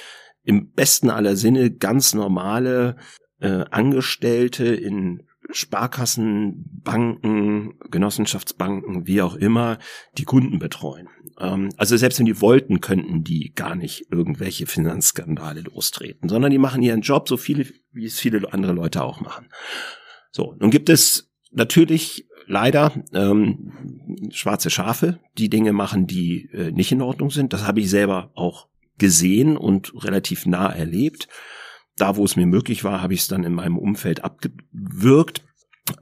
im 0.45 0.73
besten 0.73 1.09
aller 1.09 1.37
Sinne 1.37 1.71
ganz 1.71 2.13
normale 2.13 2.97
äh, 3.41 3.65
Angestellte 3.71 4.67
in 4.67 5.27
Sparkassen, 5.51 6.65
Banken, 6.85 7.79
Genossenschaftsbanken, 7.91 9.07
wie 9.07 9.23
auch 9.23 9.35
immer, 9.35 9.79
die 10.19 10.25
Kunden 10.25 10.59
betreuen. 10.59 11.09
Ähm, 11.41 11.71
also 11.77 11.97
selbst 11.97 12.19
wenn 12.19 12.27
die 12.27 12.41
wollten, 12.41 12.81
könnten 12.81 13.25
die 13.25 13.53
gar 13.55 13.75
nicht 13.75 14.07
irgendwelche 14.11 14.67
Finanzskandale 14.67 15.63
lostreten, 15.63 16.29
sondern 16.29 16.51
die 16.51 16.59
machen 16.59 16.83
ihren 16.83 17.01
Job 17.01 17.29
so 17.29 17.37
viele, 17.37 17.67
wie 17.93 18.05
es 18.05 18.19
viele 18.19 18.53
andere 18.53 18.73
Leute 18.73 19.03
auch 19.03 19.21
machen. 19.21 19.49
So, 20.31 20.55
nun 20.59 20.71
gibt 20.71 20.89
es 20.89 21.31
natürlich 21.51 22.29
leider 22.47 22.93
ähm, 23.13 24.31
schwarze 24.31 24.71
Schafe, 24.71 25.19
die 25.37 25.49
Dinge 25.49 25.73
machen, 25.73 26.07
die 26.07 26.51
äh, 26.53 26.71
nicht 26.71 26.93
in 26.93 27.03
Ordnung 27.03 27.31
sind. 27.31 27.53
Das 27.53 27.67
habe 27.67 27.81
ich 27.81 27.91
selber 27.91 28.31
auch 28.35 28.69
gesehen 28.99 29.57
und 29.57 29.93
relativ 30.05 30.47
nah 30.47 30.71
erlebt. 30.71 31.29
Da, 31.99 32.17
wo 32.17 32.25
es 32.25 32.37
mir 32.37 32.47
möglich 32.47 32.85
war, 32.85 33.03
habe 33.03 33.15
ich 33.15 33.21
es 33.21 33.29
dann 33.29 33.45
in 33.45 33.55
meinem 33.55 33.79
Umfeld 33.79 34.25
abgewürgt. 34.25 35.45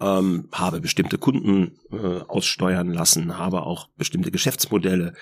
ähm, 0.01 0.49
habe 0.53 0.81
bestimmte 0.81 1.17
Kunden 1.17 1.79
äh, 1.93 2.21
aussteuern 2.27 2.93
lassen, 2.93 3.39
habe 3.39 3.63
auch 3.63 3.89
bestimmte 3.97 4.33
Geschäftsmodelle. 4.33 5.15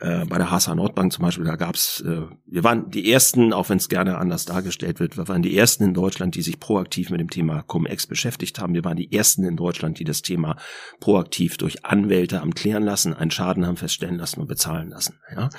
Äh, 0.00 0.24
bei 0.24 0.38
der 0.38 0.50
HSA 0.50 0.74
Nordbank 0.74 1.12
zum 1.12 1.22
Beispiel, 1.22 1.44
da 1.44 1.56
gab's, 1.56 2.00
äh, 2.00 2.22
wir 2.46 2.64
waren 2.64 2.90
die 2.90 3.10
ersten, 3.10 3.52
auch 3.52 3.68
wenn 3.68 3.76
es 3.76 3.88
gerne 3.90 4.16
anders 4.16 4.46
dargestellt 4.46 5.00
wird, 5.00 5.16
wir 5.16 5.28
waren 5.28 5.42
die 5.42 5.56
ersten 5.56 5.84
in 5.84 5.94
Deutschland, 5.94 6.34
die 6.34 6.42
sich 6.42 6.58
proaktiv 6.58 7.10
mit 7.10 7.20
dem 7.20 7.30
Thema 7.30 7.62
Cum-Ex 7.62 8.06
beschäftigt 8.06 8.58
haben. 8.58 8.74
Wir 8.74 8.84
waren 8.84 8.96
die 8.96 9.12
ersten 9.12 9.44
in 9.44 9.56
Deutschland, 9.56 9.98
die 9.98 10.04
das 10.04 10.22
Thema 10.22 10.56
proaktiv 11.00 11.58
durch 11.58 11.84
Anwälte 11.84 12.40
am 12.40 12.54
klären 12.54 12.84
lassen, 12.84 13.14
einen 13.14 13.30
Schaden 13.30 13.66
haben 13.66 13.76
feststellen 13.76 14.16
lassen 14.16 14.40
und 14.40 14.48
bezahlen 14.48 14.88
lassen. 14.88 15.18
Ja. 15.34 15.50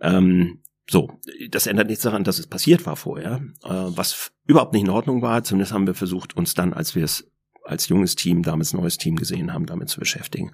Ähm, 0.00 0.62
so, 0.88 1.10
das 1.50 1.66
ändert 1.66 1.88
nichts 1.88 2.02
daran, 2.02 2.24
dass 2.24 2.38
es 2.38 2.46
passiert 2.46 2.84
war 2.86 2.96
vorher, 2.96 3.42
äh, 3.64 3.68
was 3.68 4.32
überhaupt 4.46 4.74
nicht 4.74 4.82
in 4.82 4.90
Ordnung 4.90 5.22
war. 5.22 5.42
Zumindest 5.42 5.72
haben 5.72 5.86
wir 5.86 5.94
versucht, 5.94 6.36
uns 6.36 6.54
dann, 6.54 6.74
als 6.74 6.94
wir 6.94 7.04
es 7.04 7.30
als 7.64 7.88
junges 7.88 8.14
Team, 8.14 8.42
damals 8.42 8.74
neues 8.74 8.98
Team 8.98 9.16
gesehen 9.16 9.52
haben, 9.52 9.64
damit 9.66 9.88
zu 9.88 9.98
beschäftigen. 9.98 10.52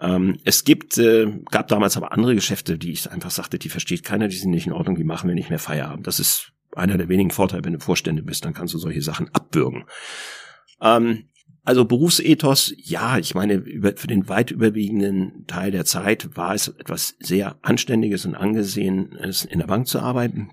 Ähm, 0.00 0.38
es 0.44 0.64
gibt, 0.64 0.98
äh, 0.98 1.26
gab 1.50 1.68
damals 1.68 1.96
aber 1.96 2.12
andere 2.12 2.34
Geschäfte, 2.34 2.76
die 2.76 2.92
ich 2.92 3.10
einfach 3.10 3.30
sagte, 3.30 3.58
die 3.58 3.70
versteht 3.70 4.04
keiner, 4.04 4.28
die 4.28 4.36
sind 4.36 4.50
nicht 4.50 4.66
in 4.66 4.72
Ordnung, 4.72 4.96
die 4.96 5.04
machen 5.04 5.28
wir 5.28 5.34
nicht 5.34 5.48
mehr 5.48 5.58
Feierabend. 5.58 6.06
Das 6.06 6.20
ist 6.20 6.52
einer 6.76 6.98
der 6.98 7.08
wenigen 7.08 7.30
Vorteile, 7.30 7.64
wenn 7.64 7.72
du 7.72 7.80
Vorstände 7.80 8.22
bist, 8.22 8.44
dann 8.44 8.52
kannst 8.52 8.74
du 8.74 8.78
solche 8.78 9.00
Sachen 9.00 9.32
abbürgen. 9.32 9.84
Ähm, 10.80 11.28
also 11.64 11.86
Berufsethos, 11.86 12.74
ja, 12.76 13.16
ich 13.18 13.34
meine, 13.34 13.54
über, 13.54 13.96
für 13.96 14.06
den 14.06 14.28
weit 14.28 14.50
überwiegenden 14.50 15.46
Teil 15.46 15.70
der 15.70 15.86
Zeit 15.86 16.36
war 16.36 16.54
es 16.54 16.68
etwas 16.68 17.16
sehr 17.20 17.56
Anständiges 17.62 18.26
und 18.26 18.34
Angesehenes, 18.34 19.44
in 19.44 19.60
der 19.60 19.66
Bank 19.66 19.86
zu 19.86 20.00
arbeiten. 20.00 20.50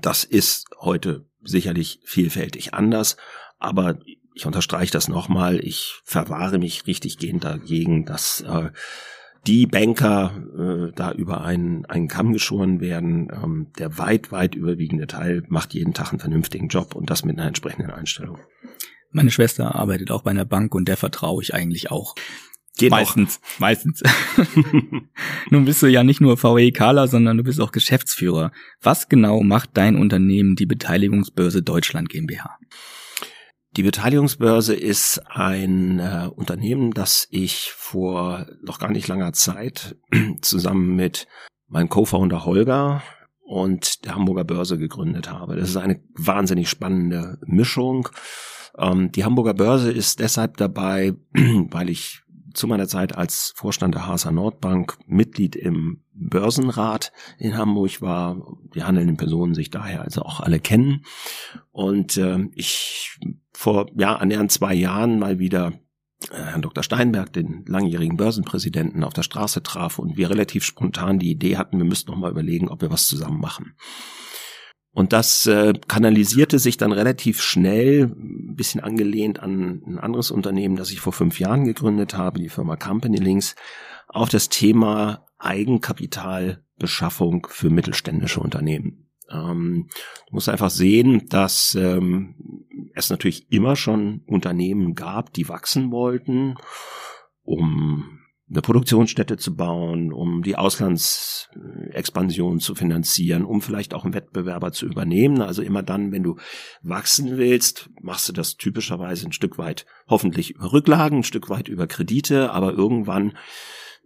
Das 0.00 0.24
ist 0.24 0.66
heute 0.80 1.26
sicherlich 1.42 2.00
vielfältig 2.04 2.72
anders, 2.72 3.18
aber 3.58 3.98
ich 4.34 4.46
unterstreiche 4.46 4.92
das 4.92 5.08
nochmal, 5.08 5.60
ich 5.62 6.00
verwahre 6.04 6.58
mich 6.58 6.86
richtig 6.86 7.18
gehend 7.18 7.44
dagegen, 7.44 8.06
dass 8.06 8.40
äh, 8.40 8.70
die 9.46 9.66
Banker 9.66 10.32
äh, 10.58 10.92
da 10.94 11.12
über 11.12 11.44
einen, 11.44 11.84
einen 11.86 12.08
Kamm 12.08 12.32
geschoren 12.32 12.80
werden. 12.80 13.30
Ähm, 13.30 13.72
der 13.78 13.96
weit, 13.98 14.32
weit 14.32 14.54
überwiegende 14.54 15.06
Teil 15.06 15.44
macht 15.48 15.74
jeden 15.74 15.94
Tag 15.94 16.10
einen 16.10 16.20
vernünftigen 16.20 16.68
Job 16.68 16.94
und 16.94 17.10
das 17.10 17.24
mit 17.24 17.38
einer 17.38 17.46
entsprechenden 17.46 17.90
Einstellung. 17.90 18.38
Meine 19.16 19.30
Schwester 19.30 19.74
arbeitet 19.74 20.10
auch 20.10 20.20
bei 20.20 20.30
einer 20.30 20.44
Bank 20.44 20.74
und 20.74 20.88
der 20.88 20.98
vertraue 20.98 21.42
ich 21.42 21.54
eigentlich 21.54 21.90
auch. 21.90 22.14
Geht 22.76 22.90
meistens, 22.90 23.40
auch. 23.42 23.60
meistens. 23.60 24.02
Nun 25.50 25.64
bist 25.64 25.82
du 25.82 25.86
ja 25.86 26.04
nicht 26.04 26.20
nur 26.20 26.36
VE-Kala, 26.36 27.06
sondern 27.06 27.38
du 27.38 27.42
bist 27.42 27.58
auch 27.58 27.72
Geschäftsführer. 27.72 28.52
Was 28.82 29.08
genau 29.08 29.40
macht 29.42 29.70
dein 29.72 29.96
Unternehmen, 29.96 30.54
die 30.54 30.66
Beteiligungsbörse 30.66 31.62
Deutschland 31.62 32.10
GmbH? 32.10 32.58
Die 33.78 33.82
Beteiligungsbörse 33.82 34.74
ist 34.74 35.22
ein 35.30 35.98
äh, 35.98 36.28
Unternehmen, 36.36 36.90
das 36.90 37.26
ich 37.30 37.70
vor 37.74 38.46
noch 38.60 38.78
gar 38.78 38.90
nicht 38.90 39.08
langer 39.08 39.32
Zeit 39.32 39.96
zusammen 40.42 40.94
mit 40.94 41.26
meinem 41.68 41.88
Co-Founder 41.88 42.44
Holger 42.44 43.02
und 43.46 44.04
der 44.04 44.14
Hamburger 44.14 44.44
Börse 44.44 44.76
gegründet 44.76 45.30
habe. 45.30 45.56
Das 45.56 45.70
ist 45.70 45.78
eine 45.78 46.02
wahnsinnig 46.14 46.68
spannende 46.68 47.38
Mischung. 47.46 48.10
Ähm, 48.78 49.12
die 49.12 49.24
Hamburger 49.24 49.54
Börse 49.54 49.90
ist 49.90 50.20
deshalb 50.20 50.56
dabei, 50.56 51.14
weil 51.32 51.90
ich 51.90 52.22
zu 52.56 52.66
meiner 52.66 52.88
Zeit 52.88 53.16
als 53.16 53.52
Vorstand 53.54 53.94
der 53.94 54.06
HSA 54.06 54.32
Nordbank 54.32 54.98
Mitglied 55.06 55.54
im 55.54 56.02
Börsenrat 56.12 57.12
in 57.38 57.56
Hamburg 57.56 58.00
war. 58.00 58.56
Die 58.74 58.82
handelnden 58.82 59.16
Personen 59.16 59.54
sich 59.54 59.70
daher 59.70 60.02
also 60.02 60.22
auch 60.22 60.40
alle 60.40 60.58
kennen. 60.58 61.04
Und 61.70 62.16
äh, 62.16 62.48
ich 62.54 63.18
vor 63.52 63.86
ja 63.96 64.16
annähernd 64.16 64.50
zwei 64.50 64.74
Jahren 64.74 65.18
mal 65.18 65.38
wieder 65.38 65.74
äh, 66.30 66.36
Herrn 66.36 66.62
Dr. 66.62 66.82
Steinberg, 66.82 67.32
den 67.32 67.64
langjährigen 67.66 68.16
Börsenpräsidenten, 68.16 69.04
auf 69.04 69.12
der 69.12 69.22
Straße 69.22 69.62
traf 69.62 69.98
und 69.98 70.16
wir 70.16 70.30
relativ 70.30 70.64
spontan 70.64 71.18
die 71.18 71.30
Idee 71.30 71.56
hatten, 71.56 71.78
wir 71.78 71.84
müssten 71.84 72.10
noch 72.10 72.18
mal 72.18 72.30
überlegen, 72.30 72.68
ob 72.68 72.80
wir 72.80 72.90
was 72.90 73.06
zusammen 73.06 73.40
machen. 73.40 73.74
Und 74.96 75.12
das 75.12 75.46
äh, 75.46 75.74
kanalisierte 75.88 76.58
sich 76.58 76.78
dann 76.78 76.90
relativ 76.90 77.42
schnell, 77.42 78.04
ein 78.04 78.56
bisschen 78.56 78.80
angelehnt 78.80 79.40
an 79.40 79.82
ein 79.86 79.98
anderes 79.98 80.30
Unternehmen, 80.30 80.76
das 80.76 80.90
ich 80.90 81.00
vor 81.00 81.12
fünf 81.12 81.38
Jahren 81.38 81.66
gegründet 81.66 82.16
habe, 82.16 82.40
die 82.40 82.48
Firma 82.48 82.76
Company 82.76 83.18
Links, 83.18 83.56
auf 84.08 84.30
das 84.30 84.48
Thema 84.48 85.26
Eigenkapitalbeschaffung 85.36 87.46
für 87.50 87.68
mittelständische 87.68 88.40
Unternehmen. 88.40 89.10
Ähm, 89.30 89.90
du 90.28 90.34
musst 90.34 90.48
einfach 90.48 90.70
sehen, 90.70 91.28
dass 91.28 91.74
ähm, 91.74 92.64
es 92.94 93.10
natürlich 93.10 93.52
immer 93.52 93.76
schon 93.76 94.22
Unternehmen 94.26 94.94
gab, 94.94 95.34
die 95.34 95.50
wachsen 95.50 95.90
wollten, 95.90 96.54
um 97.42 98.15
eine 98.48 98.62
Produktionsstätte 98.62 99.38
zu 99.38 99.56
bauen, 99.56 100.12
um 100.12 100.44
die 100.44 100.54
Auslandsexpansion 100.56 102.60
zu 102.60 102.76
finanzieren, 102.76 103.44
um 103.44 103.60
vielleicht 103.60 103.92
auch 103.92 104.04
einen 104.04 104.14
Wettbewerber 104.14 104.70
zu 104.70 104.86
übernehmen. 104.86 105.42
Also 105.42 105.62
immer 105.62 105.82
dann, 105.82 106.12
wenn 106.12 106.22
du 106.22 106.36
wachsen 106.80 107.38
willst, 107.38 107.90
machst 108.00 108.28
du 108.28 108.32
das 108.32 108.56
typischerweise 108.56 109.26
ein 109.26 109.32
Stück 109.32 109.58
weit 109.58 109.84
hoffentlich 110.08 110.52
über 110.52 110.72
Rücklagen, 110.72 111.18
ein 111.18 111.24
Stück 111.24 111.50
weit 111.50 111.66
über 111.66 111.88
Kredite, 111.88 112.52
aber 112.52 112.72
irgendwann 112.72 113.36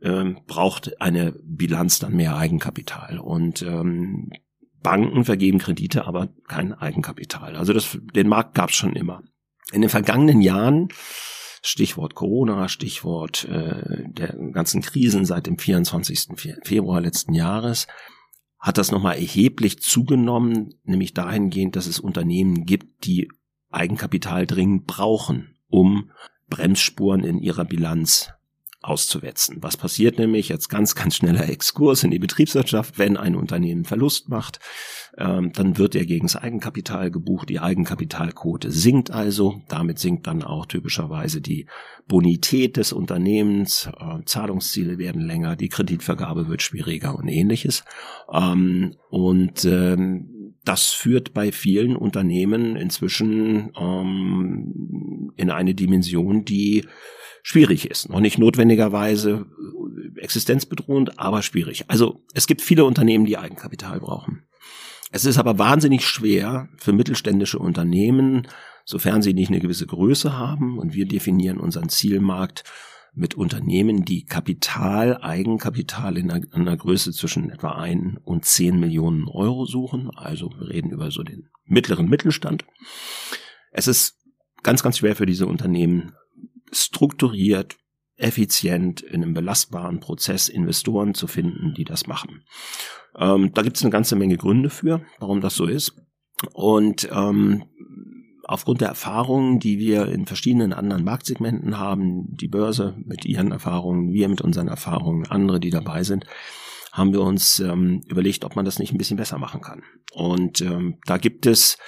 ähm, 0.03 0.39
braucht 0.47 1.03
eine 1.03 1.35
Bilanz 1.43 1.99
dann 1.99 2.15
mehr 2.15 2.35
Eigenkapital. 2.37 3.19
Und 3.19 3.61
ähm, 3.61 4.31
Banken 4.83 5.27
vergeben 5.27 5.59
Kredite, 5.59 6.07
aber 6.07 6.31
kein 6.49 6.73
Eigenkapital. 6.73 7.57
Also 7.57 7.75
das, 7.75 7.99
den 8.15 8.29
Markt 8.29 8.55
gab 8.55 8.71
es 8.71 8.77
schon 8.77 8.95
immer. 8.95 9.23
In 9.73 9.83
den 9.83 9.91
vergangenen 9.91 10.41
Jahren 10.41 10.89
Stichwort 11.63 12.15
Corona, 12.15 12.69
Stichwort 12.69 13.45
äh, 13.45 14.05
der 14.09 14.35
ganzen 14.53 14.83
Krisen 14.83 15.25
seit 15.25 15.47
dem 15.47 15.59
24. 15.59 16.29
Februar 16.63 17.01
letzten 17.01 17.35
Jahres, 17.35 17.87
hat 18.59 18.79
das 18.79 18.91
nochmal 18.91 19.17
erheblich 19.17 19.81
zugenommen, 19.81 20.75
nämlich 20.85 21.15
dahingehend, 21.15 21.77
dass 21.77 21.87
es 21.87 21.99
Unternehmen 21.99 22.67
gibt, 22.67 23.07
die 23.07 23.29
Eigenkapital 23.71 24.47
dringend 24.47 24.87
brauchen, 24.87 25.57
um 25.69 26.11
Bremsspuren 26.49 27.25
in 27.25 27.39
ihrer 27.39 27.65
Bilanz 27.65 28.33
auszuwetzen. 28.83 29.59
Was 29.61 29.77
passiert 29.77 30.19
nämlich, 30.19 30.49
jetzt 30.49 30.69
ganz, 30.69 30.95
ganz 30.95 31.17
schneller 31.17 31.49
Exkurs 31.49 32.03
in 32.03 32.11
die 32.11 32.19
Betriebswirtschaft, 32.19 32.99
wenn 32.99 33.17
ein 33.17 33.37
Unternehmen 33.37 33.85
Verlust 33.85 34.31
macht, 34.31 34.59
ähm, 35.19 35.53
dann 35.53 35.77
wird 35.77 35.95
er 35.95 36.07
gegen 36.07 36.27
das 36.27 36.37
Eigenkapital 36.37 37.11
gebucht, 37.11 37.51
die 37.51 37.61
Eigenkapitalquote 37.61 38.71
sinkt 38.71 39.11
also, 39.11 39.61
damit 39.69 39.99
sinkt 39.99 40.27
dann 40.27 40.43
auch 40.43 40.65
typischerweise 40.65 41.43
die 41.43 41.67
Bonität 42.09 42.79
des 42.79 42.93
Unternehmens, 42.93 43.91
äh, 43.99 44.25
Zahlungsziele 44.25 44.97
werden 44.97 45.23
länger, 45.23 45.57
die 45.57 45.69
Kreditvergabe 45.69 46.49
wird 46.49 46.63
schwieriger 46.63 47.15
und 47.17 47.29
ähnliches. 47.29 47.85
Ähm, 48.33 48.97
und 49.11 49.65
ähm, 49.67 50.55
das 50.65 50.91
führt 50.91 51.35
bei 51.35 51.53
vielen 51.53 51.97
Unternehmen 51.97 52.77
inzwischen 52.77 53.73
ähm, 53.79 55.33
in 55.37 55.51
eine 55.51 55.75
Dimension, 55.75 56.45
die 56.45 56.85
schwierig 57.43 57.91
ist. 57.91 58.09
Noch 58.09 58.21
nicht 58.21 58.39
notwendigerweise 58.39 59.47
existenzbedrohend, 60.17 61.19
aber 61.19 61.43
schwierig. 61.43 61.85
Also 61.89 62.25
es 62.35 62.47
gibt 62.47 62.63
viele 62.63 62.85
Unternehmen, 62.85 63.25
die 63.25 63.39
Eigenkapital 63.39 64.01
brauchen. 64.01 64.45
Es 65.13 65.25
ist 65.25 65.39
aber 65.39 65.59
wahnsinnig 65.59 66.07
schwer 66.07 66.69
für 66.77 66.93
mittelständische 66.93 67.59
Unternehmen, 67.59 68.47
sofern 68.85 69.23
sie 69.23 69.35
nicht 69.35 69.51
eine 69.51 69.61
gewisse 69.61 69.87
Größe 69.87 70.37
haben, 70.37 70.79
und 70.79 70.95
wir 70.95 71.07
definieren 71.07 71.59
unseren 71.59 71.89
Zielmarkt 71.89 72.65
mit 73.13 73.35
Unternehmen, 73.35 74.05
die 74.05 74.25
Kapital, 74.25 75.21
Eigenkapital 75.21 76.17
in 76.17 76.31
einer, 76.31 76.47
einer 76.53 76.77
Größe 76.77 77.13
zwischen 77.13 77.51
etwa 77.51 77.73
ein 77.73 78.19
und 78.23 78.45
zehn 78.45 78.79
Millionen 78.79 79.27
Euro 79.27 79.65
suchen. 79.65 80.11
Also 80.15 80.51
wir 80.59 80.69
reden 80.69 80.93
über 80.93 81.11
so 81.11 81.25
den 81.25 81.49
mittleren 81.65 82.09
Mittelstand. 82.09 82.65
Es 83.73 83.89
ist 83.89 84.17
ganz, 84.63 84.83
ganz 84.83 84.99
schwer 84.99 85.17
für 85.17 85.27
diese 85.27 85.47
Unternehmen, 85.47 86.13
strukturiert, 86.73 87.77
effizient 88.17 89.01
in 89.01 89.23
einem 89.23 89.35
belastbaren 89.35 90.01
Prozess 90.01 90.49
Investoren 90.49 91.15
zu 91.15 91.27
finden, 91.27 91.75
die 91.75 91.85
das 91.85 92.07
machen. 92.07 92.45
Ähm, 93.17 93.53
da 93.55 93.63
gibt 93.63 93.77
es 93.77 93.83
eine 93.83 93.91
ganze 93.91 94.17
Menge 94.17 94.37
Gründe 94.37 94.71
für, 94.71 95.03
warum 95.19 95.41
das 95.41 95.55
so 95.55 95.67
ist. 95.67 95.95
Und 96.53 97.09
ähm, 97.13 97.65
aufgrund 98.45 98.81
der 98.81 98.89
Erfahrungen, 98.89 99.59
die 99.59 99.79
wir 99.79 100.07
in 100.09 100.27
verschiedenen 100.27 100.73
anderen 100.73 101.05
Marktsegmenten 101.05 101.79
haben, 101.79 102.37
die 102.37 102.49
Börse 102.49 102.97
mit 103.05 103.25
ihren 103.25 103.53
Erfahrungen, 103.53 104.13
wir 104.13 104.29
mit 104.29 104.41
unseren 104.41 104.69
Erfahrungen, 104.69 105.27
andere, 105.27 105.61
die 105.61 105.71
dabei 105.71 106.03
sind, 106.03 106.27
haben 106.93 107.13
wir 107.13 107.21
uns 107.21 107.61
ähm, 107.61 108.03
überlegt, 108.07 108.45
ob 108.45 108.57
man 108.57 108.65
das 108.65 108.79
nicht 108.79 108.93
ein 108.93 108.99
bisschen 108.99 109.17
besser 109.17 109.39
machen 109.39 109.61
kann. 109.61 109.83
Und 110.13 110.61
ähm, 110.61 110.99
da 111.07 111.19
gibt 111.19 111.47
es 111.47 111.79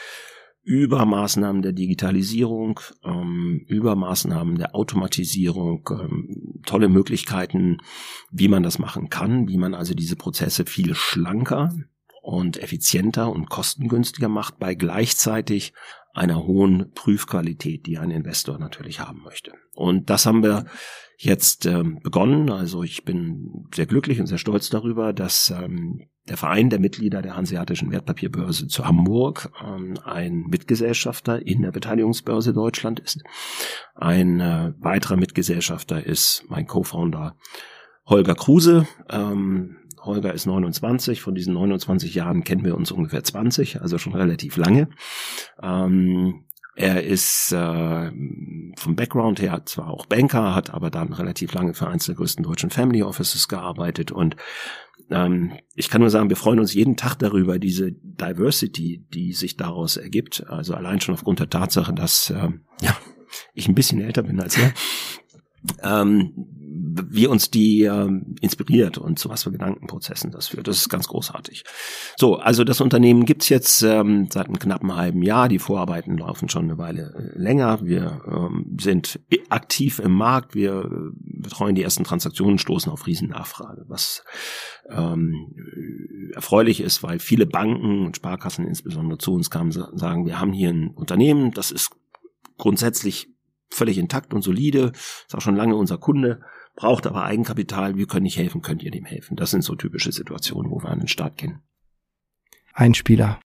über 0.62 1.04
Maßnahmen 1.04 1.62
der 1.62 1.72
Digitalisierung, 1.72 2.80
ähm, 3.04 3.64
über 3.66 3.96
Maßnahmen 3.96 4.56
der 4.56 4.74
Automatisierung, 4.74 5.88
ähm, 5.90 6.60
tolle 6.64 6.88
Möglichkeiten, 6.88 7.78
wie 8.30 8.48
man 8.48 8.62
das 8.62 8.78
machen 8.78 9.08
kann, 9.08 9.48
wie 9.48 9.58
man 9.58 9.74
also 9.74 9.94
diese 9.94 10.16
Prozesse 10.16 10.64
viel 10.64 10.94
schlanker 10.94 11.74
und 12.22 12.62
effizienter 12.62 13.30
und 13.30 13.50
kostengünstiger 13.50 14.28
macht 14.28 14.58
bei 14.60 14.74
gleichzeitig 14.74 15.72
einer 16.14 16.44
hohen 16.44 16.92
Prüfqualität, 16.94 17.86
die 17.86 17.98
ein 17.98 18.10
Investor 18.10 18.58
natürlich 18.58 19.00
haben 19.00 19.22
möchte. 19.22 19.52
Und 19.74 20.10
das 20.10 20.26
haben 20.26 20.42
wir 20.42 20.66
jetzt 21.16 21.66
ähm, 21.66 22.00
begonnen. 22.02 22.50
Also 22.50 22.82
ich 22.82 23.04
bin 23.04 23.66
sehr 23.74 23.86
glücklich 23.86 24.20
und 24.20 24.26
sehr 24.26 24.38
stolz 24.38 24.68
darüber, 24.68 25.12
dass 25.12 25.50
ähm, 25.50 26.08
der 26.28 26.36
Verein 26.36 26.70
der 26.70 26.78
Mitglieder 26.78 27.20
der 27.20 27.36
Hanseatischen 27.36 27.90
Wertpapierbörse 27.90 28.68
zu 28.68 28.86
Hamburg 28.86 29.50
ähm, 29.64 29.98
ein 30.04 30.44
Mitgesellschafter 30.48 31.44
in 31.44 31.62
der 31.62 31.72
Beteiligungsbörse 31.72 32.52
Deutschland 32.52 33.00
ist. 33.00 33.22
Ein 33.94 34.40
äh, 34.40 34.72
weiterer 34.78 35.16
Mitgesellschafter 35.16 36.04
ist 36.04 36.44
mein 36.48 36.66
Co-Founder 36.66 37.36
Holger 38.06 38.34
Kruse. 38.34 38.86
Ähm, 39.10 39.78
Holger 40.00 40.34
ist 40.34 40.46
29, 40.46 41.20
von 41.20 41.34
diesen 41.34 41.54
29 41.54 42.14
Jahren 42.14 42.42
kennen 42.44 42.64
wir 42.64 42.76
uns 42.76 42.90
ungefähr 42.90 43.22
20, 43.22 43.80
also 43.80 43.98
schon 43.98 44.14
relativ 44.14 44.56
lange. 44.56 44.88
Ähm, 45.62 46.44
er 46.74 47.04
ist 47.04 47.52
äh, 47.52 48.10
vom 48.76 48.96
Background 48.96 49.42
her 49.42 49.62
zwar 49.66 49.88
auch 49.88 50.06
Banker, 50.06 50.54
hat 50.54 50.72
aber 50.72 50.90
dann 50.90 51.12
relativ 51.12 51.52
lange 51.52 51.74
für 51.74 51.86
eins 51.86 52.06
der 52.06 52.14
größten 52.14 52.42
deutschen 52.42 52.70
Family 52.70 53.02
Offices 53.02 53.46
gearbeitet 53.46 54.10
und 54.10 54.36
ähm, 55.10 55.52
ich 55.74 55.88
kann 55.88 56.00
nur 56.00 56.10
sagen, 56.10 56.28
wir 56.28 56.36
freuen 56.36 56.60
uns 56.60 56.74
jeden 56.74 56.96
Tag 56.96 57.16
darüber, 57.16 57.58
diese 57.58 57.92
Diversity, 57.92 59.04
die 59.12 59.32
sich 59.32 59.56
daraus 59.56 59.96
ergibt. 59.96 60.44
Also 60.48 60.74
allein 60.74 61.00
schon 61.00 61.14
aufgrund 61.14 61.40
der 61.40 61.50
Tatsache, 61.50 61.92
dass 61.92 62.30
äh, 62.30 62.48
ja 62.80 62.96
ich 63.54 63.68
ein 63.68 63.74
bisschen 63.74 64.00
älter 64.00 64.22
bin 64.22 64.40
als 64.40 64.58
er. 64.58 64.72
Ähm, 65.82 66.52
wie 66.94 67.26
uns 67.26 67.50
die 67.50 67.82
ähm, 67.82 68.34
inspiriert 68.40 68.98
und 68.98 69.18
zu 69.18 69.28
was 69.28 69.44
für 69.44 69.52
Gedankenprozessen 69.52 70.30
das 70.30 70.48
führt. 70.48 70.68
Das 70.68 70.78
ist 70.78 70.88
ganz 70.88 71.08
großartig. 71.08 71.64
So, 72.16 72.36
also 72.36 72.64
das 72.64 72.80
Unternehmen 72.80 73.24
gibt's 73.24 73.48
jetzt 73.48 73.82
ähm, 73.82 74.28
seit 74.30 74.46
einem 74.46 74.58
knappen 74.58 74.94
halben 74.94 75.22
Jahr. 75.22 75.48
Die 75.48 75.58
Vorarbeiten 75.58 76.18
laufen 76.18 76.48
schon 76.48 76.64
eine 76.64 76.78
Weile 76.78 77.14
äh, 77.14 77.38
länger. 77.38 77.80
Wir 77.82 78.22
ähm, 78.26 78.76
sind 78.80 79.20
aktiv 79.48 79.98
im 79.98 80.12
Markt. 80.12 80.54
Wir 80.54 80.84
äh, 80.84 81.12
betreuen 81.14 81.74
die 81.74 81.82
ersten 81.82 82.04
Transaktionen, 82.04 82.58
stoßen 82.58 82.90
auf 82.90 83.06
Riesennachfrage, 83.06 83.84
was 83.88 84.24
ähm, 84.90 85.54
erfreulich 86.34 86.80
ist, 86.80 87.02
weil 87.02 87.18
viele 87.18 87.46
Banken 87.46 88.06
und 88.06 88.16
Sparkassen 88.16 88.66
insbesondere 88.66 89.18
zu 89.18 89.34
uns 89.34 89.50
kamen, 89.50 89.72
sagen, 89.72 90.26
wir 90.26 90.40
haben 90.40 90.52
hier 90.52 90.70
ein 90.70 90.88
Unternehmen, 90.88 91.52
das 91.52 91.70
ist 91.70 91.90
grundsätzlich 92.58 93.31
völlig 93.72 93.98
intakt 93.98 94.34
und 94.34 94.42
solide, 94.42 94.92
ist 95.26 95.34
auch 95.34 95.40
schon 95.40 95.56
lange 95.56 95.76
unser 95.76 95.98
Kunde 95.98 96.40
braucht 96.74 97.06
aber 97.06 97.24
Eigenkapital, 97.24 97.96
wir 97.96 98.06
können 98.06 98.24
nicht 98.24 98.38
helfen, 98.38 98.62
könnt 98.62 98.82
ihr 98.82 98.90
dem 98.90 99.04
helfen. 99.04 99.36
Das 99.36 99.50
sind 99.50 99.62
so 99.62 99.74
typische 99.74 100.12
Situationen, 100.12 100.70
wo 100.70 100.82
wir 100.82 100.88
an 100.88 101.00
den 101.00 101.08
Start 101.08 101.36
gehen. 101.36 101.60
Einspieler. 102.72 103.40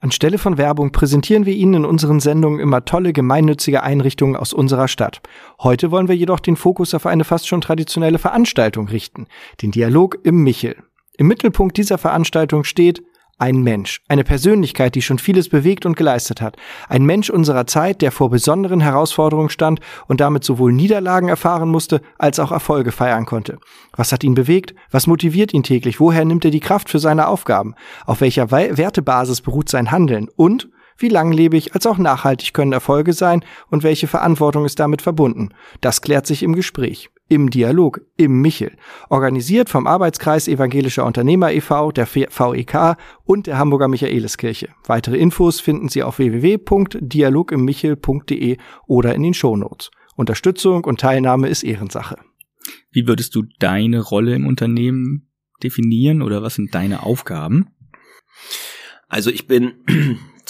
Anstelle 0.00 0.38
von 0.38 0.58
Werbung 0.58 0.90
präsentieren 0.90 1.46
wir 1.46 1.54
Ihnen 1.54 1.74
in 1.74 1.84
unseren 1.84 2.18
Sendungen 2.18 2.58
immer 2.58 2.84
tolle 2.84 3.12
gemeinnützige 3.12 3.84
Einrichtungen 3.84 4.34
aus 4.34 4.52
unserer 4.52 4.88
Stadt. 4.88 5.20
Heute 5.60 5.92
wollen 5.92 6.08
wir 6.08 6.16
jedoch 6.16 6.40
den 6.40 6.56
Fokus 6.56 6.92
auf 6.94 7.06
eine 7.06 7.22
fast 7.22 7.46
schon 7.46 7.60
traditionelle 7.60 8.18
Veranstaltung 8.18 8.88
richten, 8.88 9.26
den 9.62 9.70
Dialog 9.70 10.18
im 10.24 10.42
Michel. 10.42 10.76
Im 11.16 11.28
Mittelpunkt 11.28 11.76
dieser 11.76 11.98
Veranstaltung 11.98 12.64
steht 12.64 13.04
ein 13.42 13.62
Mensch, 13.62 14.02
eine 14.06 14.22
Persönlichkeit, 14.22 14.94
die 14.94 15.02
schon 15.02 15.18
vieles 15.18 15.48
bewegt 15.48 15.84
und 15.84 15.96
geleistet 15.96 16.40
hat. 16.40 16.56
Ein 16.88 17.04
Mensch 17.04 17.28
unserer 17.28 17.66
Zeit, 17.66 18.00
der 18.00 18.12
vor 18.12 18.30
besonderen 18.30 18.80
Herausforderungen 18.80 19.48
stand 19.48 19.80
und 20.06 20.20
damit 20.20 20.44
sowohl 20.44 20.72
Niederlagen 20.72 21.28
erfahren 21.28 21.68
musste, 21.68 22.02
als 22.18 22.38
auch 22.38 22.52
Erfolge 22.52 22.92
feiern 22.92 23.26
konnte. 23.26 23.58
Was 23.96 24.12
hat 24.12 24.22
ihn 24.22 24.34
bewegt? 24.34 24.76
Was 24.92 25.08
motiviert 25.08 25.52
ihn 25.52 25.64
täglich? 25.64 25.98
Woher 25.98 26.24
nimmt 26.24 26.44
er 26.44 26.52
die 26.52 26.60
Kraft 26.60 26.88
für 26.88 27.00
seine 27.00 27.26
Aufgaben? 27.26 27.74
Auf 28.06 28.20
welcher 28.20 28.52
Wertebasis 28.52 29.40
beruht 29.40 29.68
sein 29.68 29.90
Handeln? 29.90 30.28
Und 30.36 30.68
wie 31.02 31.08
langlebig 31.08 31.74
als 31.74 31.86
auch 31.86 31.98
nachhaltig 31.98 32.54
können 32.54 32.72
Erfolge 32.72 33.12
sein 33.12 33.44
und 33.68 33.82
welche 33.82 34.06
Verantwortung 34.06 34.64
ist 34.64 34.80
damit 34.80 35.02
verbunden? 35.02 35.50
Das 35.80 36.00
klärt 36.00 36.26
sich 36.26 36.42
im 36.42 36.54
Gespräch 36.54 37.10
im 37.32 37.50
Dialog 37.50 38.02
im 38.18 38.42
Michel, 38.42 38.76
organisiert 39.08 39.70
vom 39.70 39.86
Arbeitskreis 39.86 40.48
Evangelischer 40.48 41.06
Unternehmer 41.06 41.50
e.V., 41.50 41.90
der 41.90 42.06
VEK 42.06 42.98
und 43.24 43.46
der 43.46 43.56
Hamburger 43.56 43.88
Michaeliskirche. 43.88 44.68
Weitere 44.84 45.16
Infos 45.16 45.58
finden 45.58 45.88
Sie 45.88 46.02
auf 46.02 46.18
www.dialogimmichel.de 46.18 48.58
oder 48.86 49.14
in 49.14 49.22
den 49.22 49.32
Shownotes. 49.32 49.90
Unterstützung 50.14 50.84
und 50.84 51.00
Teilnahme 51.00 51.48
ist 51.48 51.62
Ehrensache. 51.62 52.16
Wie 52.90 53.06
würdest 53.06 53.34
du 53.34 53.44
deine 53.58 54.00
Rolle 54.00 54.34
im 54.34 54.46
Unternehmen 54.46 55.30
definieren 55.62 56.20
oder 56.20 56.42
was 56.42 56.56
sind 56.56 56.74
deine 56.74 57.02
Aufgaben? 57.02 57.70
Also 59.08 59.30
ich 59.30 59.46
bin 59.46 59.72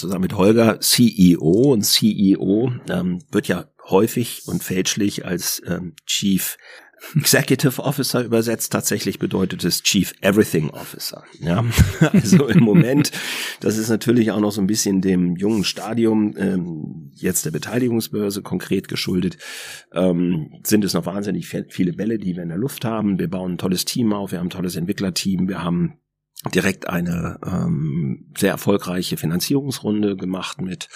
zusammen 0.03 0.23
mit 0.23 0.35
Holger 0.35 0.79
CEO 0.79 1.71
und 1.71 1.83
CEO 1.83 2.71
ähm, 2.89 3.19
wird 3.31 3.47
ja 3.47 3.65
häufig 3.89 4.43
und 4.47 4.63
fälschlich 4.63 5.25
als 5.25 5.61
ähm, 5.65 5.93
Chief 6.05 6.57
Executive 7.15 7.81
Officer 7.81 8.23
übersetzt. 8.23 8.71
Tatsächlich 8.71 9.19
bedeutet 9.19 9.63
es 9.63 9.83
Chief 9.83 10.13
Everything 10.21 10.69
Officer. 10.71 11.23
Ja, 11.39 11.63
also 12.13 12.47
im 12.47 12.63
Moment, 12.63 13.11
das 13.59 13.77
ist 13.77 13.89
natürlich 13.89 14.31
auch 14.31 14.39
noch 14.39 14.51
so 14.51 14.61
ein 14.61 14.67
bisschen 14.67 15.01
dem 15.01 15.35
jungen 15.35 15.63
Stadium 15.63 16.35
ähm, 16.37 17.11
jetzt 17.13 17.45
der 17.45 17.51
Beteiligungsbörse 17.51 18.41
konkret 18.41 18.87
geschuldet. 18.87 19.37
Ähm, 19.93 20.59
sind 20.63 20.83
es 20.83 20.93
noch 20.93 21.05
wahnsinnig 21.05 21.47
viele 21.47 21.93
Bälle, 21.93 22.17
die 22.17 22.35
wir 22.35 22.43
in 22.43 22.49
der 22.49 22.57
Luft 22.57 22.85
haben. 22.85 23.19
Wir 23.19 23.29
bauen 23.29 23.53
ein 23.53 23.57
tolles 23.57 23.85
Team 23.85 24.13
auf. 24.13 24.31
Wir 24.31 24.39
haben 24.39 24.47
ein 24.47 24.51
tolles 24.51 24.75
Entwicklerteam. 24.75 25.47
Wir 25.47 25.63
haben 25.63 25.99
direkt 26.51 26.89
eine 26.89 27.39
ähm, 27.45 28.31
sehr 28.37 28.51
erfolgreiche 28.51 29.17
Finanzierungsrunde 29.17 30.15
gemacht 30.17 30.61
mit 30.61 30.89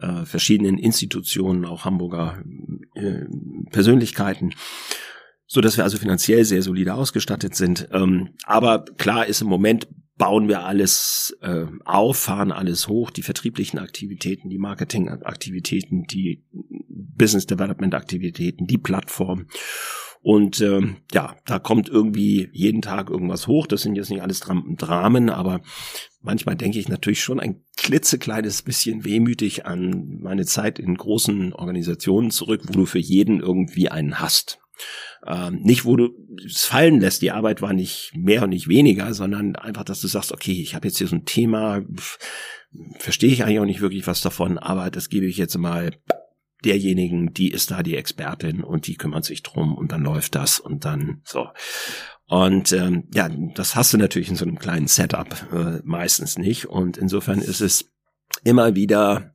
äh, 0.00 0.24
verschiedenen 0.24 0.78
Institutionen, 0.78 1.64
auch 1.64 1.84
Hamburger 1.84 2.42
äh, 2.94 3.24
Persönlichkeiten, 3.70 4.54
so 5.46 5.60
dass 5.60 5.76
wir 5.76 5.84
also 5.84 5.98
finanziell 5.98 6.44
sehr 6.44 6.62
solide 6.62 6.94
ausgestattet 6.94 7.54
sind. 7.54 7.88
Ähm, 7.92 8.30
aber 8.44 8.84
klar 8.96 9.26
ist 9.26 9.42
im 9.42 9.48
Moment 9.48 9.88
bauen 10.16 10.48
wir 10.48 10.64
alles 10.64 11.36
äh, 11.42 11.66
auf, 11.84 12.16
fahren 12.18 12.52
alles 12.52 12.88
hoch, 12.88 13.10
die 13.10 13.22
vertrieblichen 13.22 13.78
Aktivitäten, 13.78 14.48
die 14.48 14.58
Marketingaktivitäten, 14.58 16.04
die 16.04 16.44
Business 16.88 17.46
Development 17.46 17.94
Aktivitäten, 17.94 18.66
die 18.66 18.78
Plattform 18.78 19.46
und 20.26 20.60
ähm, 20.60 20.96
ja, 21.12 21.36
da 21.46 21.60
kommt 21.60 21.88
irgendwie 21.88 22.48
jeden 22.52 22.82
Tag 22.82 23.10
irgendwas 23.10 23.46
hoch. 23.46 23.68
Das 23.68 23.82
sind 23.82 23.94
jetzt 23.94 24.10
nicht 24.10 24.22
alles 24.22 24.40
Dramen, 24.40 25.30
aber 25.30 25.60
manchmal 26.20 26.56
denke 26.56 26.80
ich 26.80 26.88
natürlich 26.88 27.22
schon 27.22 27.38
ein 27.38 27.62
klitzekleines 27.76 28.62
bisschen 28.62 29.04
wehmütig 29.04 29.66
an 29.66 30.18
meine 30.20 30.44
Zeit 30.44 30.80
in 30.80 30.96
großen 30.96 31.52
Organisationen 31.52 32.32
zurück, 32.32 32.62
wo 32.64 32.72
du 32.72 32.86
für 32.86 32.98
jeden 32.98 33.38
irgendwie 33.38 33.88
einen 33.88 34.18
hast. 34.18 34.58
Ähm, 35.24 35.60
nicht, 35.62 35.84
wo 35.84 35.94
du 35.94 36.08
es 36.44 36.64
fallen 36.64 36.98
lässt, 36.98 37.22
die 37.22 37.30
Arbeit 37.30 37.62
war 37.62 37.72
nicht 37.72 38.10
mehr 38.16 38.42
und 38.42 38.50
nicht 38.50 38.66
weniger, 38.66 39.14
sondern 39.14 39.54
einfach, 39.54 39.84
dass 39.84 40.00
du 40.00 40.08
sagst, 40.08 40.32
okay, 40.32 40.60
ich 40.60 40.74
habe 40.74 40.88
jetzt 40.88 40.98
hier 40.98 41.06
so 41.06 41.14
ein 41.14 41.24
Thema, 41.24 41.84
verstehe 42.98 43.30
ich 43.30 43.44
eigentlich 43.44 43.60
auch 43.60 43.64
nicht 43.64 43.80
wirklich 43.80 44.08
was 44.08 44.22
davon, 44.22 44.58
aber 44.58 44.90
das 44.90 45.08
gebe 45.08 45.26
ich 45.26 45.36
jetzt 45.36 45.56
mal 45.56 45.92
derjenigen, 46.64 47.32
die 47.32 47.50
ist 47.50 47.70
da 47.70 47.82
die 47.82 47.96
Expertin 47.96 48.62
und 48.64 48.86
die 48.86 48.96
kümmert 48.96 49.24
sich 49.24 49.42
drum 49.42 49.76
und 49.76 49.92
dann 49.92 50.02
läuft 50.02 50.34
das 50.34 50.58
und 50.60 50.84
dann 50.84 51.22
so. 51.24 51.48
Und 52.28 52.72
ähm, 52.72 53.04
ja, 53.14 53.28
das 53.28 53.76
hast 53.76 53.92
du 53.92 53.98
natürlich 53.98 54.28
in 54.28 54.36
so 54.36 54.44
einem 54.44 54.58
kleinen 54.58 54.88
Setup 54.88 55.28
äh, 55.52 55.80
meistens 55.84 56.38
nicht. 56.38 56.66
Und 56.66 56.96
insofern 56.96 57.40
ist 57.40 57.60
es 57.60 57.92
immer 58.42 58.74
wieder 58.74 59.32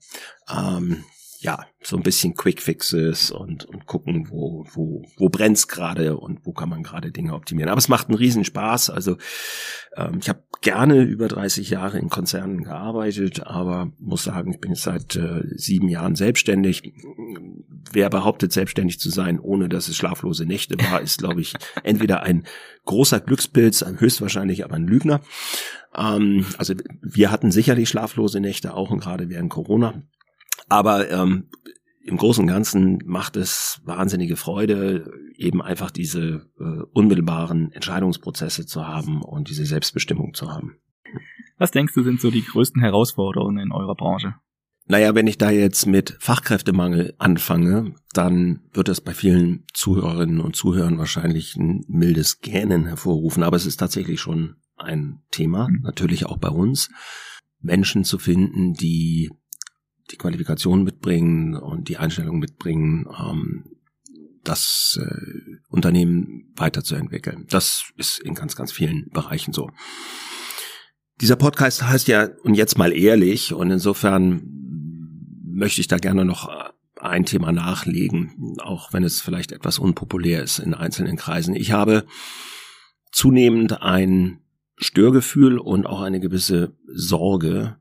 ähm, 0.49 1.03
ja, 1.41 1.65
so 1.81 1.97
ein 1.97 2.03
bisschen 2.03 2.35
Quick 2.35 2.61
Fixes 2.61 3.31
und, 3.31 3.65
und 3.65 3.87
gucken, 3.87 4.27
wo, 4.29 4.63
wo, 4.73 5.03
wo 5.17 5.29
brennt's 5.29 5.67
gerade 5.67 6.17
und 6.17 6.45
wo 6.45 6.53
kann 6.53 6.69
man 6.69 6.83
gerade 6.83 7.11
Dinge 7.11 7.33
optimieren. 7.33 7.69
Aber 7.69 7.79
es 7.79 7.87
macht 7.87 8.09
einen 8.09 8.17
riesen 8.17 8.45
Spaß. 8.45 8.91
Also 8.91 9.17
ähm, 9.95 10.19
ich 10.21 10.29
habe 10.29 10.43
gerne 10.61 11.01
über 11.01 11.27
30 11.27 11.71
Jahre 11.71 11.97
in 11.97 12.09
Konzernen 12.09 12.63
gearbeitet, 12.63 13.45
aber 13.45 13.91
muss 13.97 14.23
sagen, 14.23 14.51
ich 14.51 14.59
bin 14.59 14.71
jetzt 14.71 14.83
seit 14.83 15.15
äh, 15.15 15.41
sieben 15.55 15.89
Jahren 15.89 16.15
selbstständig. 16.15 16.93
Wer 17.91 18.09
behauptet, 18.09 18.53
selbstständig 18.53 18.99
zu 18.99 19.09
sein, 19.09 19.39
ohne 19.39 19.69
dass 19.69 19.87
es 19.87 19.97
schlaflose 19.97 20.45
Nächte 20.45 20.77
war, 20.77 21.01
ist, 21.01 21.17
glaube 21.17 21.41
ich, 21.41 21.55
entweder 21.83 22.21
ein 22.21 22.45
großer 22.85 23.19
Glückspilz, 23.19 23.83
höchstwahrscheinlich 23.97 24.63
aber 24.63 24.75
ein 24.75 24.87
Lügner. 24.87 25.21
Ähm, 25.95 26.45
also 26.57 26.75
wir 27.01 27.31
hatten 27.31 27.51
sicherlich 27.51 27.89
schlaflose 27.89 28.39
Nächte 28.39 28.75
auch 28.75 28.91
und 28.91 28.99
gerade 28.99 29.29
während 29.29 29.49
Corona. 29.49 30.03
Aber 30.69 31.09
ähm, 31.09 31.49
im 32.03 32.17
Großen 32.17 32.43
und 32.43 32.49
Ganzen 32.49 32.99
macht 33.05 33.35
es 33.35 33.81
wahnsinnige 33.83 34.35
Freude, 34.35 35.11
eben 35.35 35.61
einfach 35.61 35.91
diese 35.91 36.49
äh, 36.59 36.83
unmittelbaren 36.93 37.71
Entscheidungsprozesse 37.71 38.65
zu 38.65 38.87
haben 38.87 39.21
und 39.21 39.49
diese 39.49 39.65
Selbstbestimmung 39.65 40.33
zu 40.33 40.51
haben. 40.51 40.77
Was 41.57 41.71
denkst 41.71 41.93
du 41.93 42.03
sind 42.03 42.19
so 42.19 42.31
die 42.31 42.43
größten 42.43 42.81
Herausforderungen 42.81 43.59
in 43.59 43.71
eurer 43.71 43.95
Branche? 43.95 44.35
Naja, 44.87 45.13
wenn 45.13 45.27
ich 45.27 45.37
da 45.37 45.51
jetzt 45.51 45.85
mit 45.85 46.17
Fachkräftemangel 46.19 47.13
anfange, 47.17 47.93
dann 48.13 48.61
wird 48.73 48.87
das 48.87 48.99
bei 48.99 49.13
vielen 49.13 49.65
Zuhörerinnen 49.73 50.41
und 50.41 50.55
Zuhörern 50.55 50.97
wahrscheinlich 50.97 51.55
ein 51.55 51.85
mildes 51.87 52.41
Gähnen 52.41 52.87
hervorrufen, 52.87 53.43
aber 53.43 53.57
es 53.57 53.65
ist 53.65 53.77
tatsächlich 53.77 54.19
schon 54.19 54.55
ein 54.75 55.21
Thema, 55.29 55.69
mhm. 55.69 55.81
natürlich 55.83 56.25
auch 56.25 56.37
bei 56.37 56.49
uns, 56.49 56.89
Menschen 57.59 58.03
zu 58.03 58.17
finden, 58.17 58.73
die 58.73 59.29
die 60.11 60.17
Qualifikation 60.17 60.83
mitbringen 60.83 61.55
und 61.55 61.89
die 61.89 61.97
Einstellung 61.97 62.39
mitbringen, 62.39 63.07
ähm, 63.19 63.65
das 64.43 64.99
äh, 65.01 65.57
Unternehmen 65.69 66.51
weiterzuentwickeln. 66.55 67.45
Das 67.49 67.91
ist 67.97 68.19
in 68.19 68.33
ganz, 68.33 68.55
ganz 68.55 68.71
vielen 68.71 69.09
Bereichen 69.09 69.53
so. 69.53 69.69
Dieser 71.19 71.35
Podcast 71.35 71.83
heißt 71.83 72.07
ja, 72.07 72.29
und 72.43 72.55
jetzt 72.55 72.77
mal 72.77 72.91
ehrlich, 72.91 73.53
und 73.53 73.69
insofern 73.69 74.41
möchte 75.43 75.81
ich 75.81 75.87
da 75.87 75.97
gerne 75.97 76.25
noch 76.25 76.49
ein 76.99 77.25
Thema 77.25 77.51
nachlegen, 77.51 78.57
auch 78.59 78.93
wenn 78.93 79.03
es 79.03 79.21
vielleicht 79.21 79.51
etwas 79.51 79.79
unpopulär 79.79 80.43
ist 80.43 80.59
in 80.59 80.73
einzelnen 80.73 81.17
Kreisen. 81.17 81.55
Ich 81.55 81.71
habe 81.71 82.05
zunehmend 83.11 83.81
ein 83.81 84.39
Störgefühl 84.77 85.59
und 85.59 85.85
auch 85.85 86.01
eine 86.01 86.19
gewisse 86.19 86.75
Sorge, 86.87 87.77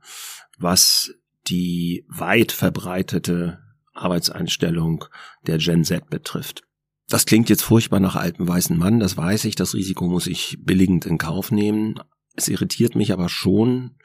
was 0.58 1.14
die 1.50 2.04
weit 2.08 2.52
verbreitete 2.52 3.58
Arbeitseinstellung 3.92 5.04
der 5.46 5.58
Gen 5.58 5.84
Z 5.84 6.08
betrifft. 6.08 6.62
Das 7.08 7.26
klingt 7.26 7.50
jetzt 7.50 7.62
furchtbar 7.62 8.00
nach 8.00 8.14
altem 8.14 8.46
weißen 8.46 8.78
Mann, 8.78 9.00
das 9.00 9.16
weiß 9.16 9.44
ich, 9.46 9.56
das 9.56 9.74
Risiko 9.74 10.08
muss 10.08 10.26
ich 10.28 10.58
billigend 10.60 11.06
in 11.06 11.18
Kauf 11.18 11.50
nehmen. 11.50 11.96
Es 12.36 12.46
irritiert 12.46 12.94
mich 12.94 13.12
aber 13.12 13.28
schon, 13.28 13.96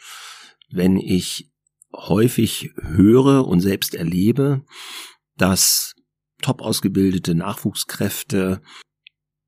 wenn 0.71 0.97
ich 0.97 1.51
häufig 1.93 2.71
höre 2.81 3.47
und 3.47 3.61
selbst 3.61 3.93
erlebe, 3.93 4.63
dass 5.37 5.93
top 6.41 6.61
ausgebildete 6.61 7.35
Nachwuchskräfte, 7.35 8.61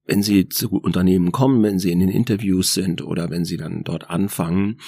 wenn 0.05 0.23
sie 0.23 0.47
zu 0.47 0.69
Unternehmen 0.69 1.31
kommen, 1.31 1.63
wenn 1.63 1.79
sie 1.79 1.91
in 1.91 1.99
den 1.99 2.09
Interviews 2.09 2.73
sind 2.73 3.01
oder 3.01 3.29
wenn 3.29 3.43
sie 3.43 3.57
dann 3.57 3.83
dort 3.83 4.09
anfangen, 4.09 4.79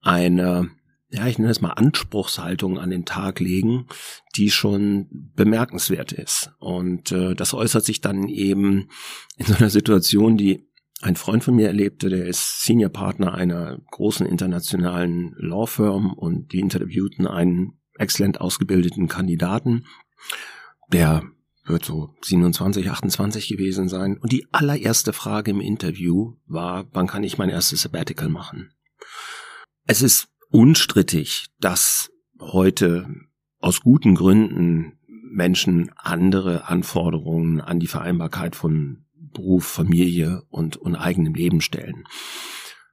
eine 0.00 0.70
ja, 1.12 1.26
ich 1.26 1.38
nenne 1.38 1.50
es 1.50 1.60
mal 1.60 1.72
Anspruchshaltung 1.72 2.78
an 2.78 2.88
den 2.88 3.04
Tag 3.04 3.38
legen, 3.38 3.86
die 4.34 4.50
schon 4.50 5.08
bemerkenswert 5.36 6.12
ist. 6.12 6.52
Und 6.58 7.12
äh, 7.12 7.34
das 7.34 7.52
äußert 7.52 7.84
sich 7.84 8.00
dann 8.00 8.28
eben 8.28 8.88
in 9.36 9.46
so 9.46 9.54
einer 9.54 9.68
Situation, 9.68 10.38
die 10.38 10.66
ein 11.02 11.16
Freund 11.16 11.44
von 11.44 11.54
mir 11.54 11.66
erlebte, 11.66 12.08
der 12.08 12.26
ist 12.26 12.62
Senior 12.62 12.90
Partner 12.90 13.34
einer 13.34 13.78
großen 13.90 14.24
internationalen 14.24 15.34
Law 15.36 15.66
Firm 15.66 16.14
und 16.14 16.52
die 16.52 16.60
interviewten 16.60 17.26
einen 17.26 17.78
exzellent 17.98 18.40
ausgebildeten 18.40 19.08
Kandidaten, 19.08 19.84
der 20.92 21.24
wird 21.64 21.84
so 21.84 22.14
27, 22.22 22.90
28 22.90 23.48
gewesen 23.48 23.88
sein. 23.88 24.16
Und 24.16 24.32
die 24.32 24.46
allererste 24.52 25.12
Frage 25.12 25.50
im 25.50 25.60
Interview 25.60 26.36
war, 26.46 26.86
wann 26.92 27.06
kann 27.06 27.22
ich 27.22 27.36
mein 27.36 27.50
erstes 27.50 27.82
Sabbatical 27.82 28.28
machen? 28.28 28.72
Es 29.86 30.02
ist 30.02 30.31
unstrittig, 30.52 31.46
dass 31.60 32.10
heute 32.38 33.08
aus 33.58 33.80
guten 33.80 34.14
Gründen 34.14 34.98
Menschen 35.06 35.90
andere 35.96 36.68
Anforderungen 36.68 37.60
an 37.60 37.80
die 37.80 37.86
Vereinbarkeit 37.86 38.54
von 38.54 39.06
Beruf, 39.14 39.64
Familie 39.64 40.42
und, 40.50 40.76
und 40.76 40.94
eigenem 40.94 41.34
Leben 41.34 41.60
stellen. 41.62 42.04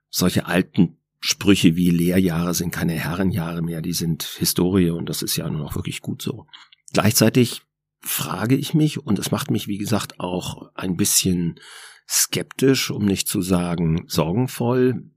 Solche 0.09 0.45
alten 0.45 0.97
Sprüche 1.19 1.75
wie 1.75 1.89
Lehrjahre 1.89 2.53
sind 2.53 2.71
keine 2.71 2.93
Herrenjahre 2.93 3.61
mehr, 3.61 3.81
die 3.81 3.93
sind 3.93 4.23
Historie 4.23 4.91
und 4.91 5.09
das 5.09 5.21
ist 5.21 5.35
ja 5.35 5.49
nur 5.49 5.59
noch 5.59 5.75
wirklich 5.75 6.01
gut 6.01 6.21
so. 6.21 6.47
Gleichzeitig 6.93 7.63
frage 7.99 8.55
ich 8.55 8.73
mich, 8.73 9.05
und 9.05 9.19
es 9.19 9.31
macht 9.31 9.51
mich, 9.51 9.67
wie 9.67 9.77
gesagt, 9.77 10.21
auch 10.21 10.71
ein 10.75 10.95
bisschen 10.95 11.59
skeptisch, 12.07 12.89
um 12.89 13.03
nicht 13.03 13.27
zu 13.27 13.41
sagen 13.41 14.05
sorgenvoll, 14.07 15.11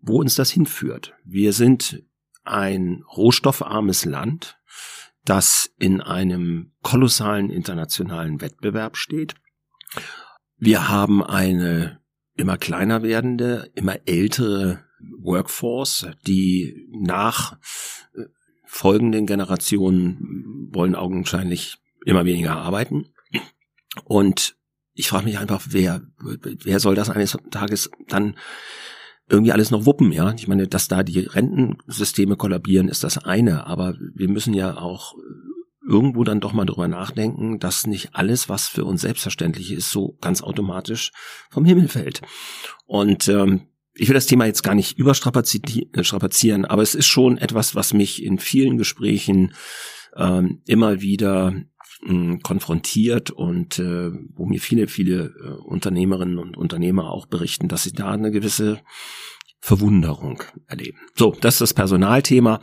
wo 0.00 0.20
uns 0.20 0.34
das 0.34 0.50
hinführt. 0.50 1.14
Wir 1.24 1.52
sind 1.52 2.02
ein 2.44 3.04
rohstoffarmes 3.16 4.04
Land, 4.04 4.58
das 5.24 5.70
in 5.78 6.00
einem 6.00 6.72
kolossalen 6.82 7.50
internationalen 7.50 8.40
Wettbewerb 8.40 8.96
steht. 8.96 9.34
Wir 10.56 10.88
haben 10.88 11.22
eine 11.22 12.00
immer 12.36 12.56
kleiner 12.56 13.02
werdende, 13.02 13.70
immer 13.74 13.98
ältere 14.06 14.84
Workforce, 15.18 16.08
die 16.26 16.88
nach 16.90 17.58
äh, 18.14 18.24
folgenden 18.64 19.26
Generationen 19.26 20.68
wollen 20.72 20.94
augenscheinlich 20.94 21.78
immer 22.04 22.24
weniger 22.24 22.56
arbeiten. 22.56 23.12
Und 24.04 24.56
ich 24.94 25.08
frage 25.08 25.24
mich 25.24 25.38
einfach, 25.38 25.62
wer, 25.68 26.02
wer 26.18 26.80
soll 26.80 26.94
das 26.94 27.10
eines 27.10 27.36
Tages 27.50 27.90
dann 28.08 28.36
irgendwie 29.30 29.52
alles 29.52 29.70
noch 29.70 29.86
wuppen, 29.86 30.12
ja. 30.12 30.34
Ich 30.34 30.48
meine, 30.48 30.66
dass 30.66 30.88
da 30.88 31.02
die 31.02 31.20
Rentensysteme 31.20 32.36
kollabieren, 32.36 32.88
ist 32.88 33.04
das 33.04 33.18
eine, 33.18 33.66
aber 33.66 33.94
wir 34.14 34.28
müssen 34.28 34.52
ja 34.54 34.76
auch 34.76 35.14
irgendwo 35.88 36.24
dann 36.24 36.40
doch 36.40 36.52
mal 36.52 36.66
drüber 36.66 36.88
nachdenken, 36.88 37.58
dass 37.58 37.86
nicht 37.86 38.14
alles, 38.14 38.48
was 38.48 38.68
für 38.68 38.84
uns 38.84 39.00
selbstverständlich 39.00 39.72
ist, 39.72 39.90
so 39.90 40.16
ganz 40.20 40.42
automatisch 40.42 41.12
vom 41.50 41.64
Himmel 41.64 41.88
fällt. 41.88 42.22
Und 42.86 43.28
ähm, 43.28 43.68
ich 43.94 44.08
will 44.08 44.14
das 44.14 44.26
Thema 44.26 44.46
jetzt 44.46 44.62
gar 44.62 44.74
nicht 44.74 44.98
überstrapazieren, 44.98 46.64
aber 46.64 46.82
es 46.82 46.94
ist 46.94 47.06
schon 47.06 47.38
etwas, 47.38 47.74
was 47.74 47.92
mich 47.92 48.22
in 48.22 48.38
vielen 48.38 48.78
Gesprächen 48.78 49.54
ähm, 50.16 50.62
immer 50.66 51.00
wieder 51.00 51.54
konfrontiert 52.42 53.30
und 53.30 53.78
äh, 53.78 54.10
wo 54.34 54.46
mir 54.46 54.60
viele, 54.60 54.88
viele 54.88 55.34
äh, 55.42 55.48
Unternehmerinnen 55.62 56.38
und 56.38 56.56
Unternehmer 56.56 57.10
auch 57.10 57.26
berichten, 57.26 57.68
dass 57.68 57.82
sie 57.82 57.92
da 57.92 58.10
eine 58.10 58.30
gewisse 58.30 58.80
Verwunderung 59.60 60.42
erleben. 60.66 60.98
So, 61.14 61.36
das 61.40 61.54
ist 61.54 61.60
das 61.60 61.74
Personalthema. 61.74 62.60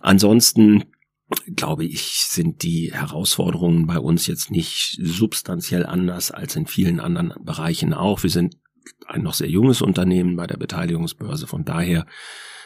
Ansonsten 0.00 0.84
glaube 1.54 1.84
ich, 1.84 2.26
sind 2.26 2.62
die 2.62 2.92
Herausforderungen 2.92 3.86
bei 3.86 3.98
uns 3.98 4.26
jetzt 4.26 4.50
nicht 4.50 4.98
substanziell 5.00 5.86
anders 5.86 6.30
als 6.30 6.56
in 6.56 6.66
vielen 6.66 7.00
anderen 7.00 7.32
Bereichen 7.44 7.94
auch. 7.94 8.22
Wir 8.22 8.30
sind 8.30 8.56
ein 9.06 9.22
noch 9.22 9.34
sehr 9.34 9.48
junges 9.48 9.82
Unternehmen 9.82 10.36
bei 10.36 10.46
der 10.46 10.56
Beteiligungsbörse. 10.56 11.46
Von 11.46 11.64
daher 11.64 12.06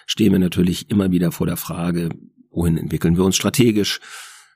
stehen 0.06 0.32
wir 0.32 0.38
natürlich 0.38 0.90
immer 0.90 1.10
wieder 1.10 1.32
vor 1.32 1.46
der 1.46 1.56
Frage, 1.56 2.08
wohin 2.50 2.78
entwickeln 2.78 3.16
wir 3.16 3.24
uns 3.24 3.36
strategisch? 3.36 4.00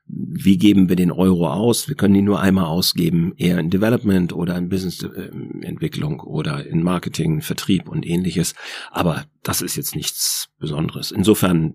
Wie 0.08 0.56
geben 0.56 0.88
wir 0.88 0.96
den 0.96 1.12
Euro 1.12 1.48
aus? 1.48 1.88
Wir 1.88 1.94
können 1.94 2.14
ihn 2.14 2.24
nur 2.24 2.40
einmal 2.40 2.64
ausgeben, 2.64 3.34
eher 3.36 3.58
in 3.58 3.70
Development 3.70 4.32
oder 4.32 4.56
in 4.56 4.68
Businessentwicklung 4.68 6.20
oder 6.20 6.66
in 6.66 6.82
Marketing, 6.82 7.42
Vertrieb 7.42 7.88
und 7.88 8.06
ähnliches. 8.06 8.54
Aber 8.90 9.26
das 9.42 9.60
ist 9.60 9.76
jetzt 9.76 9.94
nichts 9.94 10.48
Besonderes. 10.58 11.10
Insofern 11.10 11.74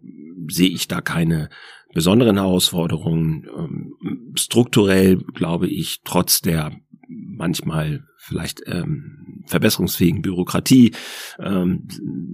sehe 0.50 0.69
ich 0.69 0.88
da 0.88 1.02
keine 1.02 1.50
besonderen 1.93 2.38
Herausforderungen. 2.38 3.48
Ähm, 3.56 3.93
strukturell 4.36 5.17
glaube 5.17 5.67
ich, 5.67 6.02
trotz 6.04 6.41
der 6.41 6.72
manchmal 7.15 8.06
vielleicht 8.17 8.62
ähm, 8.65 9.43
verbesserungsfähigen 9.45 10.21
Bürokratie 10.21 10.93
ähm, 11.39 11.88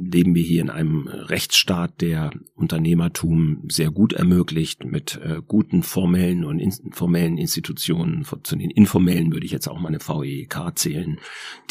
leben 0.03 0.35
wir 0.35 0.43
hier 0.43 0.61
in 0.61 0.69
einem 0.69 1.07
Rechtsstaat, 1.07 2.01
der 2.01 2.31
Unternehmertum 2.55 3.63
sehr 3.67 3.91
gut 3.91 4.13
ermöglicht 4.13 4.85
mit 4.85 5.19
äh, 5.23 5.41
guten 5.45 5.83
formellen 5.83 6.45
und 6.45 6.59
informellen 6.59 7.37
Institutionen. 7.37 8.25
Zu 8.43 8.55
den 8.55 8.71
informellen 8.71 9.33
würde 9.33 9.45
ich 9.45 9.51
jetzt 9.51 9.67
auch 9.67 9.79
mal 9.79 9.89
eine 9.89 9.99
VEK 9.99 10.71
zählen, 10.75 11.19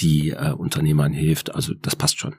die 0.01 0.31
äh, 0.31 0.53
Unternehmern 0.53 1.13
hilft. 1.13 1.55
Also 1.55 1.75
das 1.75 1.97
passt 1.97 2.19
schon. 2.19 2.35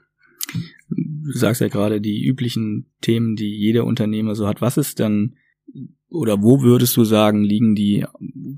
Du 0.90 1.32
sagst 1.32 1.60
ja 1.60 1.68
gerade 1.68 2.00
die 2.00 2.24
üblichen 2.24 2.90
Themen, 3.00 3.36
die 3.36 3.56
jeder 3.56 3.84
Unternehmer 3.84 4.34
so 4.34 4.46
hat. 4.48 4.60
Was 4.60 4.76
ist 4.76 5.00
dann 5.00 5.36
oder 6.10 6.42
wo 6.42 6.62
würdest 6.62 6.96
du 6.96 7.04
sagen, 7.04 7.42
liegen 7.42 7.74
die 7.74 8.04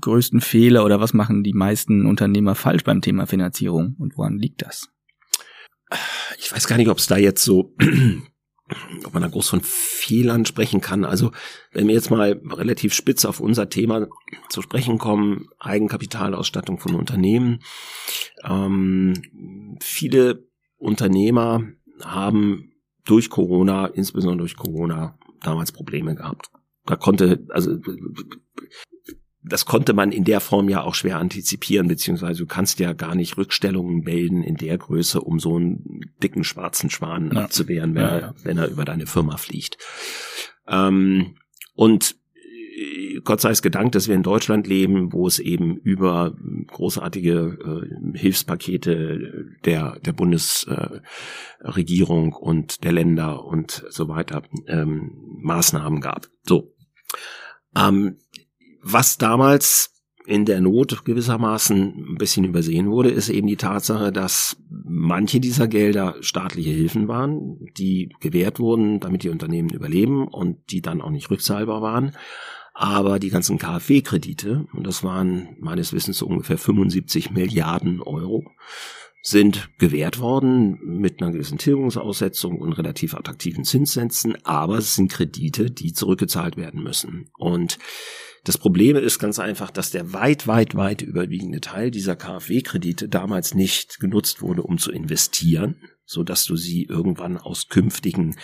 größten 0.01 0.41
Fehler 0.41 0.83
oder 0.83 0.99
was 0.99 1.13
machen 1.13 1.43
die 1.43 1.53
meisten 1.53 2.05
Unternehmer 2.05 2.55
falsch 2.55 2.83
beim 2.83 3.01
Thema 3.01 3.27
Finanzierung 3.27 3.95
und 3.99 4.17
woran 4.17 4.39
liegt 4.39 4.63
das? 4.63 4.89
Ich 6.39 6.51
weiß 6.51 6.67
gar 6.67 6.77
nicht, 6.77 6.89
ob 6.89 6.97
es 6.97 7.05
da 7.05 7.17
jetzt 7.17 7.43
so, 7.43 7.75
ob 9.05 9.13
man 9.13 9.21
da 9.21 9.29
groß 9.29 9.49
von 9.49 9.61
Fehlern 9.61 10.45
sprechen 10.45 10.81
kann. 10.81 11.05
Also 11.05 11.31
wenn 11.71 11.87
wir 11.87 11.93
jetzt 11.93 12.09
mal 12.09 12.41
relativ 12.49 12.93
spitz 12.95 13.23
auf 13.23 13.39
unser 13.39 13.69
Thema 13.69 14.07
zu 14.49 14.63
sprechen 14.63 14.97
kommen, 14.97 15.47
Eigenkapitalausstattung 15.59 16.79
von 16.79 16.95
Unternehmen. 16.95 17.59
Ähm, 18.43 19.77
viele 19.79 20.47
Unternehmer 20.77 21.63
haben 22.03 22.71
durch 23.05 23.29
Corona, 23.29 23.85
insbesondere 23.85 24.39
durch 24.39 24.55
Corona, 24.55 25.19
damals 25.41 25.71
Probleme 25.71 26.15
gehabt 26.15 26.49
da 26.85 26.95
konnte, 26.95 27.45
also 27.49 27.77
das 29.43 29.65
konnte 29.65 29.93
man 29.93 30.11
in 30.11 30.23
der 30.23 30.39
Form 30.39 30.69
ja 30.69 30.83
auch 30.83 30.95
schwer 30.95 31.19
antizipieren, 31.19 31.87
beziehungsweise 31.87 32.39
du 32.39 32.45
kannst 32.45 32.79
ja 32.79 32.93
gar 32.93 33.15
nicht 33.15 33.37
Rückstellungen 33.37 34.03
melden 34.03 34.41
in 34.41 34.55
der 34.55 34.77
Größe, 34.77 35.19
um 35.19 35.39
so 35.39 35.57
einen 35.57 36.13
dicken 36.21 36.43
schwarzen 36.43 36.89
Schwan 36.89 37.31
ja. 37.33 37.43
abzuwehren, 37.43 37.95
wenn, 37.95 38.03
ja, 38.03 38.19
ja. 38.19 38.27
Er, 38.27 38.35
wenn 38.43 38.57
er 38.57 38.69
über 38.69 38.85
deine 38.85 39.05
Firma 39.05 39.37
fliegt. 39.37 39.77
Ähm, 40.67 41.35
und 41.75 42.15
Gott 43.23 43.41
sei 43.41 43.51
es 43.51 43.61
gedankt, 43.61 43.93
dass 43.95 44.07
wir 44.07 44.15
in 44.15 44.23
Deutschland 44.23 44.65
leben, 44.67 45.13
wo 45.13 45.27
es 45.27 45.37
eben 45.39 45.77
über 45.77 46.35
großartige 46.67 48.09
äh, 48.13 48.17
Hilfspakete 48.17 49.49
der, 49.65 49.99
der 49.99 50.13
Bundesregierung 50.13 52.31
äh, 52.31 52.35
und 52.35 52.83
der 52.83 52.91
Länder 52.91 53.45
und 53.45 53.85
so 53.89 54.07
weiter 54.07 54.41
ähm, 54.67 55.11
Maßnahmen 55.41 56.01
gab. 56.01 56.27
So. 56.43 56.72
Ähm, 57.75 58.17
was 58.81 59.17
damals 59.17 59.93
in 60.25 60.45
der 60.45 60.61
Not 60.61 61.03
gewissermaßen 61.05 62.05
ein 62.11 62.15
bisschen 62.17 62.45
übersehen 62.45 62.89
wurde, 62.89 63.09
ist 63.09 63.29
eben 63.29 63.47
die 63.47 63.57
Tatsache, 63.57 64.11
dass 64.11 64.57
manche 64.69 65.39
dieser 65.39 65.67
Gelder 65.67 66.15
staatliche 66.21 66.69
Hilfen 66.69 67.07
waren, 67.07 67.59
die 67.77 68.09
gewährt 68.21 68.59
wurden, 68.59 68.99
damit 68.99 69.23
die 69.23 69.29
Unternehmen 69.29 69.69
überleben 69.69 70.27
und 70.27 70.71
die 70.71 70.81
dann 70.81 71.01
auch 71.01 71.09
nicht 71.09 71.29
rückzahlbar 71.29 71.81
waren. 71.81 72.15
Aber 72.73 73.19
die 73.19 73.29
ganzen 73.29 73.59
KfW-Kredite, 73.59 74.65
und 74.73 74.87
das 74.87 75.03
waren 75.03 75.55
meines 75.59 75.93
Wissens 75.93 76.17
so 76.17 76.25
ungefähr 76.25 76.57
75 76.57 77.31
Milliarden 77.31 78.01
Euro, 78.01 78.45
sind 79.25 79.69
gewährt 79.79 80.19
worden 80.19 80.77
mit 80.83 81.21
einer 81.21 81.31
gewissen 81.31 81.57
Tilgungsaussetzung 81.57 82.59
und 82.59 82.73
relativ 82.73 83.15
attraktiven 83.15 83.63
Zinssätzen, 83.63 84.35
aber 84.43 84.77
es 84.77 84.95
sind 84.95 85.09
Kredite, 85.09 85.71
die 85.71 85.93
zurückgezahlt 85.93 86.57
werden 86.57 86.83
müssen. 86.83 87.29
Und 87.37 87.79
das 88.43 88.57
Problem 88.57 88.97
ist 88.97 89.19
ganz 89.19 89.39
einfach, 89.39 89.71
dass 89.71 89.91
der 89.91 90.11
weit, 90.11 90.45
weit, 90.45 90.75
weit 90.75 91.01
überwiegende 91.01 91.61
Teil 91.61 91.89
dieser 91.89 92.17
KfW-Kredite 92.17 93.07
damals 93.07 93.55
nicht 93.55 94.01
genutzt 94.01 94.41
wurde, 94.41 94.63
um 94.63 94.77
zu 94.77 94.91
investieren, 94.91 95.77
so 96.03 96.23
dass 96.23 96.43
du 96.43 96.57
sie 96.57 96.83
irgendwann 96.83 97.37
aus 97.37 97.69
künftigen 97.69 98.35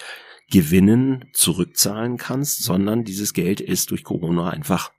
Gewinnen 0.50 1.26
zurückzahlen 1.34 2.16
kannst, 2.16 2.64
sondern 2.64 3.04
dieses 3.04 3.34
Geld 3.34 3.60
ist 3.60 3.92
durch 3.92 4.06
Corona 4.06 4.50
einfach 4.50 4.92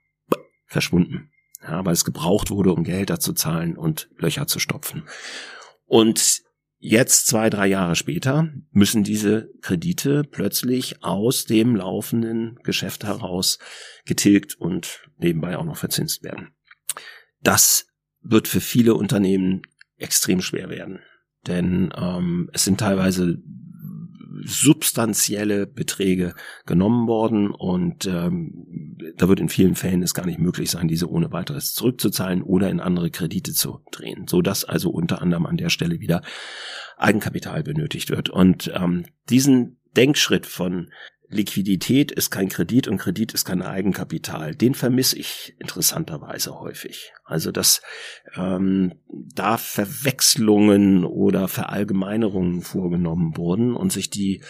verschwunden. 0.67 1.31
Ja, 1.63 1.83
weil 1.83 1.93
es 1.93 2.05
gebraucht 2.05 2.51
wurde, 2.51 2.71
um 2.71 2.83
Gehälter 2.83 3.19
zu 3.19 3.33
zahlen 3.33 3.75
und 3.75 4.09
Löcher 4.17 4.45
zu 4.45 4.59
stopfen. 4.59 5.03
Und 5.91 6.41
Jetzt, 6.83 7.27
zwei, 7.27 7.51
drei 7.51 7.67
Jahre 7.67 7.95
später, 7.95 8.49
müssen 8.71 9.03
diese 9.03 9.51
Kredite 9.61 10.23
plötzlich 10.23 11.03
aus 11.03 11.45
dem 11.45 11.75
laufenden 11.75 12.55
Geschäft 12.63 13.03
heraus 13.03 13.59
getilgt 14.03 14.55
und 14.55 15.07
nebenbei 15.17 15.59
auch 15.59 15.63
noch 15.63 15.77
verzinst 15.77 16.23
werden. 16.23 16.55
Das 17.39 17.85
wird 18.21 18.47
für 18.47 18.61
viele 18.61 18.95
Unternehmen 18.95 19.61
extrem 19.97 20.41
schwer 20.41 20.71
werden. 20.71 21.01
Denn 21.45 21.93
ähm, 21.95 22.49
es 22.51 22.63
sind 22.63 22.79
teilweise 22.79 23.37
substanzielle 24.43 25.67
Beträge 25.67 26.33
genommen 26.65 27.07
worden 27.07 27.51
und 27.51 28.05
ähm, 28.05 28.97
da 29.17 29.27
wird 29.27 29.39
in 29.39 29.49
vielen 29.49 29.75
Fällen 29.75 30.03
es 30.03 30.13
gar 30.13 30.25
nicht 30.25 30.39
möglich 30.39 30.71
sein, 30.71 30.87
diese 30.87 31.09
ohne 31.09 31.31
weiteres 31.31 31.73
zurückzuzahlen 31.73 32.41
oder 32.41 32.69
in 32.69 32.79
andere 32.79 33.11
Kredite 33.11 33.53
zu 33.53 33.79
drehen, 33.91 34.27
so 34.27 34.41
dass 34.41 34.63
also 34.63 34.89
unter 34.89 35.21
anderem 35.21 35.45
an 35.45 35.57
der 35.57 35.69
Stelle 35.69 35.99
wieder 35.99 36.21
Eigenkapital 36.97 37.63
benötigt 37.63 38.09
wird. 38.09 38.29
Und 38.29 38.71
ähm, 38.75 39.05
diesen 39.29 39.77
Denkschritt 39.95 40.45
von 40.45 40.91
Liquidität 41.31 42.11
ist 42.11 42.29
kein 42.29 42.49
Kredit 42.49 42.87
und 42.87 42.97
Kredit 42.97 43.33
ist 43.33 43.45
kein 43.45 43.61
Eigenkapital. 43.61 44.53
Den 44.53 44.75
vermisse 44.75 45.17
ich 45.17 45.55
interessanterweise 45.59 46.59
häufig. 46.59 47.13
Also 47.23 47.51
dass 47.51 47.81
ähm, 48.35 48.95
da 49.07 49.57
Verwechslungen 49.57 51.05
oder 51.05 51.47
Verallgemeinerungen 51.47 52.61
vorgenommen 52.61 53.37
wurden 53.37 53.75
und 53.75 53.93
sich 53.93 54.09
die, 54.09 54.43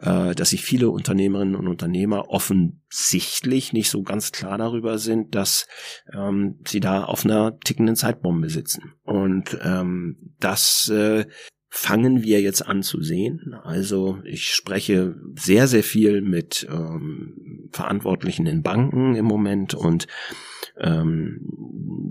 äh, 0.00 0.34
dass 0.36 0.50
sich 0.50 0.62
viele 0.62 0.90
Unternehmerinnen 0.90 1.56
und 1.56 1.66
Unternehmer 1.66 2.28
offensichtlich 2.28 3.72
nicht 3.72 3.90
so 3.90 4.02
ganz 4.02 4.30
klar 4.30 4.56
darüber 4.56 4.98
sind, 4.98 5.34
dass 5.34 5.66
ähm, 6.14 6.60
sie 6.66 6.80
da 6.80 7.02
auf 7.02 7.24
einer 7.24 7.58
tickenden 7.58 7.96
Zeitbombe 7.96 8.50
sitzen. 8.50 8.94
Und 9.02 9.58
ähm, 9.62 10.34
das 10.38 10.88
äh, 10.88 11.26
fangen 11.70 12.22
wir 12.24 12.40
jetzt 12.42 12.66
an 12.66 12.82
zu 12.82 13.00
sehen. 13.00 13.54
Also 13.62 14.18
ich 14.24 14.50
spreche 14.50 15.14
sehr, 15.36 15.68
sehr 15.68 15.84
viel 15.84 16.20
mit 16.20 16.66
ähm, 16.68 17.68
Verantwortlichen 17.70 18.46
in 18.46 18.62
Banken 18.62 19.14
im 19.14 19.24
Moment 19.24 19.74
und 19.74 20.08
ähm, 20.78 21.40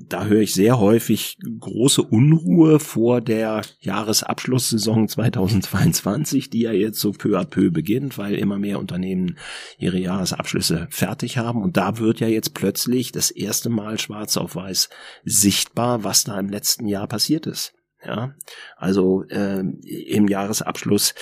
da 0.08 0.26
höre 0.26 0.42
ich 0.42 0.54
sehr 0.54 0.80
häufig 0.80 1.38
große 1.60 2.02
Unruhe 2.02 2.80
vor 2.80 3.20
der 3.20 3.62
Jahresabschlusssaison 3.82 5.08
2022, 5.08 6.50
die 6.50 6.62
ja 6.62 6.72
jetzt 6.72 7.00
so 7.00 7.12
peu 7.12 7.38
à 7.38 7.46
peu 7.46 7.70
beginnt, 7.70 8.18
weil 8.18 8.36
immer 8.36 8.60
mehr 8.60 8.80
Unternehmen 8.80 9.38
ihre 9.78 10.00
Jahresabschlüsse 10.00 10.88
fertig 10.90 11.38
haben. 11.38 11.62
Und 11.62 11.78
da 11.78 11.98
wird 11.98 12.22
ja 12.22 12.28
jetzt 12.28 12.54
plötzlich 12.54 13.12
das 13.12 13.30
erste 13.30 13.70
Mal 13.70 14.00
schwarz 14.00 14.38
auf 14.38 14.56
weiß 14.56 14.90
sichtbar, 15.26 16.04
was 16.04 16.24
da 16.24 16.40
im 16.40 16.50
letzten 16.50 16.88
Jahr 16.88 17.08
passiert 17.08 17.46
ist. 17.46 17.74
Ja, 18.06 18.34
also 18.78 19.24
äh, 19.26 19.60
im 19.60 20.28
Jahresabschluss 20.28 21.16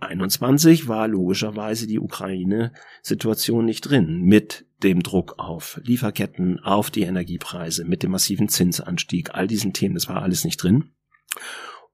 21 0.00 0.86
war 0.86 1.08
logischerweise 1.08 1.86
die 1.86 1.98
Ukraine-Situation 1.98 3.64
nicht 3.64 3.82
drin 3.82 4.22
mit 4.22 4.66
dem 4.82 5.02
Druck 5.02 5.38
auf 5.38 5.80
Lieferketten, 5.82 6.60
auf 6.60 6.90
die 6.90 7.02
Energiepreise, 7.02 7.84
mit 7.84 8.02
dem 8.02 8.12
massiven 8.12 8.48
Zinsanstieg, 8.48 9.34
all 9.34 9.48
diesen 9.48 9.72
Themen, 9.72 9.94
das 9.94 10.08
war 10.08 10.22
alles 10.22 10.44
nicht 10.44 10.62
drin. 10.62 10.92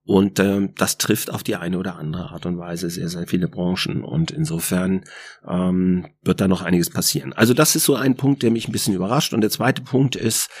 Und 0.07 0.37
äh, 0.37 0.69
das 0.75 0.99
trifft 0.99 1.31
auf 1.31 1.41
die 1.41 1.55
eine 1.55 1.79
oder 1.79 1.95
andere 1.95 2.29
Art 2.29 2.45
und 2.45 2.59
Weise 2.59 2.91
sehr, 2.91 3.09
sehr 3.09 3.25
viele 3.25 3.47
Branchen. 3.47 4.03
Und 4.03 4.29
insofern 4.29 5.03
ähm, 5.47 6.05
wird 6.21 6.41
da 6.41 6.47
noch 6.47 6.61
einiges 6.61 6.91
passieren. 6.91 7.33
Also 7.33 7.55
das 7.55 7.75
ist 7.75 7.85
so 7.85 7.95
ein 7.95 8.15
Punkt, 8.15 8.43
der 8.43 8.51
mich 8.51 8.67
ein 8.67 8.71
bisschen 8.71 8.93
überrascht. 8.93 9.33
Und 9.33 9.41
der 9.41 9.49
zweite 9.49 9.81
Punkt 9.81 10.15
ist, 10.15 10.51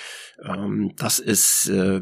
ähm, 0.43 0.93
dass 0.97 1.19
es 1.19 1.69
äh, 1.69 2.01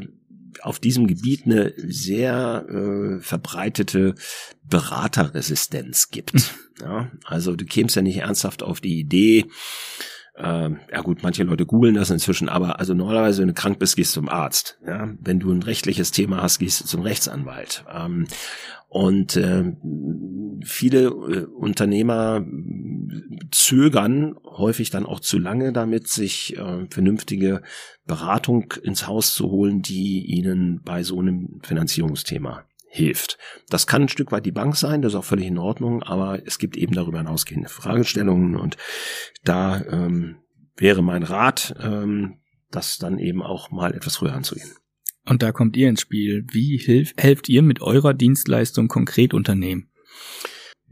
auf 0.64 0.78
diesem 0.78 1.06
Gebiet 1.06 1.44
eine 1.44 1.74
sehr 1.76 2.66
äh, 2.68 3.20
verbreitete 3.20 4.14
Beraterresistenz 4.62 6.10
gibt. 6.10 6.32
Hm. 6.32 6.42
Ja, 6.80 7.10
also 7.24 7.54
du 7.54 7.64
kämst 7.64 7.94
ja 7.96 8.02
nicht 8.02 8.18
ernsthaft 8.18 8.62
auf 8.62 8.80
die 8.80 8.98
Idee, 8.98 9.46
äh, 10.36 10.70
ja 10.92 11.00
gut, 11.02 11.22
manche 11.22 11.44
Leute 11.44 11.64
googeln 11.64 11.94
das 11.94 12.10
inzwischen, 12.10 12.48
aber 12.48 12.80
also 12.80 12.94
normalerweise, 12.94 13.42
wenn 13.42 13.48
du 13.48 13.54
krank 13.54 13.78
bist, 13.78 13.96
gehst 13.96 14.16
du 14.16 14.20
zum 14.20 14.28
Arzt. 14.28 14.78
Ja? 14.86 15.12
Wenn 15.20 15.38
du 15.38 15.52
ein 15.52 15.62
rechtliches 15.62 16.10
Thema 16.10 16.42
hast, 16.42 16.58
gehst 16.58 16.80
du 16.80 16.84
zum 16.86 17.02
Rechtsanwalt. 17.02 17.84
Ähm, 17.92 18.26
und 18.88 19.36
äh, 19.36 19.72
viele 20.64 21.04
äh, 21.06 21.46
Unternehmer 21.46 22.44
zögern 23.50 24.36
häufig 24.44 24.90
dann 24.90 25.06
auch 25.06 25.20
zu 25.20 25.38
lange 25.38 25.72
damit, 25.72 26.08
sich 26.08 26.56
äh, 26.56 26.86
vernünftige 26.90 27.62
Beratung 28.06 28.72
ins 28.82 29.06
Haus 29.06 29.34
zu 29.34 29.50
holen, 29.50 29.82
die 29.82 30.24
ihnen 30.26 30.80
bei 30.84 31.02
so 31.02 31.18
einem 31.18 31.60
Finanzierungsthema 31.62 32.64
hilft. 32.94 33.38
Das 33.68 33.86
kann 33.86 34.02
ein 34.02 34.08
Stück 34.08 34.30
weit 34.30 34.46
die 34.46 34.52
Bank 34.52 34.76
sein, 34.76 35.02
das 35.02 35.12
ist 35.12 35.18
auch 35.18 35.24
völlig 35.24 35.46
in 35.46 35.58
Ordnung, 35.58 36.02
aber 36.04 36.46
es 36.46 36.58
gibt 36.58 36.76
eben 36.76 36.94
darüber 36.94 37.18
hinausgehende 37.18 37.68
Fragestellungen 37.68 38.54
und 38.54 38.76
da 39.42 39.82
ähm, 39.90 40.36
wäre 40.76 41.02
mein 41.02 41.24
Rat, 41.24 41.74
ähm, 41.82 42.38
das 42.70 42.98
dann 42.98 43.18
eben 43.18 43.42
auch 43.42 43.70
mal 43.70 43.94
etwas 43.94 44.16
früher 44.16 44.32
anzugehen. 44.32 44.70
Und 45.26 45.42
da 45.42 45.52
kommt 45.52 45.76
ihr 45.76 45.88
ins 45.88 46.02
Spiel. 46.02 46.44
Wie 46.52 46.76
hilf, 46.78 47.12
helft 47.16 47.48
ihr 47.48 47.62
mit 47.62 47.80
eurer 47.80 48.14
Dienstleistung 48.14 48.88
konkret 48.88 49.34
Unternehmen? 49.34 49.90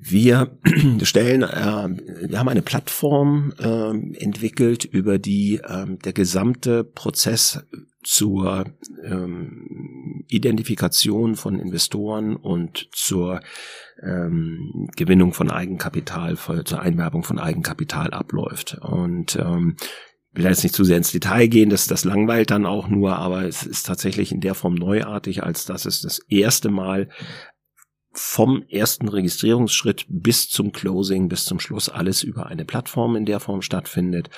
Wir 0.05 0.59
stellen, 1.03 1.43
äh, 1.43 2.29
wir 2.29 2.39
haben 2.39 2.49
eine 2.49 2.63
Plattform 2.63 3.53
äh, 3.59 4.23
entwickelt, 4.23 4.85
über 4.85 5.19
die 5.19 5.61
äh, 5.63 5.87
der 6.05 6.13
gesamte 6.13 6.83
Prozess 6.83 7.65
zur 8.03 8.65
ähm, 9.05 10.25
Identifikation 10.29 11.37
von 11.37 11.61
Investoren 11.61 12.35
und 12.35 12.89
zur 12.93 13.41
ähm, 14.03 14.89
Gewinnung 14.97 15.33
von 15.33 15.51
Eigenkapital, 15.51 16.37
zur 16.65 16.81
Einwerbung 16.81 17.23
von 17.23 17.39
Eigenkapital 17.39 18.11
abläuft. 18.11 18.79
Und 18.81 19.37
ähm, 19.37 19.77
will 20.33 20.45
jetzt 20.45 20.63
nicht 20.63 20.75
zu 20.75 20.85
sehr 20.85 20.97
ins 20.97 21.13
Detail 21.13 21.47
gehen, 21.47 21.71
das, 21.71 21.87
das 21.87 22.05
langweilt 22.05 22.51
dann 22.51 22.67
auch 22.67 22.89
nur, 22.89 23.17
aber 23.17 23.45
es 23.45 23.65
ist 23.65 23.87
tatsächlich 23.87 24.33
in 24.33 24.41
der 24.41 24.55
Form 24.55 24.75
neuartig, 24.75 25.43
als 25.43 25.67
dass 25.67 25.85
es 25.85 26.01
das 26.01 26.21
erste 26.29 26.71
Mal 26.71 27.09
vom 28.15 28.65
ersten 28.69 29.09
Registrierungsschritt 29.09 30.07
bis 30.09 30.49
zum 30.49 30.73
Closing, 30.73 31.29
bis 31.29 31.45
zum 31.45 31.59
Schluss 31.61 31.89
alles 31.89 32.23
über 32.23 32.47
eine 32.47 32.65
Plattform 32.65 33.17
in 33.17 33.25
der 33.25 33.41
Form 33.41 33.63
stattfindet 33.63 34.29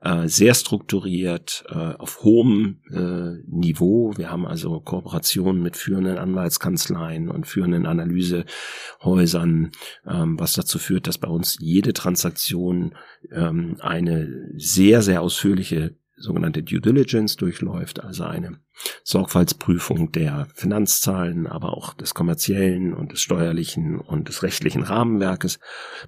äh, 0.00 0.28
sehr 0.28 0.54
strukturiert, 0.54 1.64
äh, 1.68 1.74
auf 1.74 2.22
hohem 2.22 2.80
äh, 2.90 3.42
Niveau. 3.48 4.12
Wir 4.16 4.30
haben 4.30 4.46
also 4.46 4.80
Kooperationen 4.80 5.62
mit 5.62 5.76
führenden 5.76 6.18
Anwaltskanzleien 6.18 7.28
und 7.28 7.46
führenden 7.46 7.86
Analysehäusern, 7.86 9.72
ähm, 10.06 10.38
was 10.38 10.52
dazu 10.52 10.78
führt, 10.78 11.08
dass 11.08 11.18
bei 11.18 11.28
uns 11.28 11.58
jede 11.60 11.92
Transaktion 11.92 12.94
ähm, 13.32 13.76
eine 13.80 14.52
sehr, 14.56 15.02
sehr 15.02 15.20
ausführliche 15.20 15.96
sogenannte 16.18 16.62
Due 16.62 16.80
Diligence 16.80 17.36
durchläuft, 17.36 18.02
also 18.02 18.24
eine 18.24 18.58
Sorgfaltsprüfung 19.04 20.12
der 20.12 20.46
Finanzzahlen, 20.54 21.46
aber 21.46 21.76
auch 21.76 21.94
des 21.94 22.14
kommerziellen 22.14 22.94
und 22.94 23.12
des 23.12 23.20
steuerlichen 23.20 23.98
und 23.98 24.28
des 24.28 24.42
rechtlichen 24.42 24.82
Rahmenwerkes, 24.82 25.58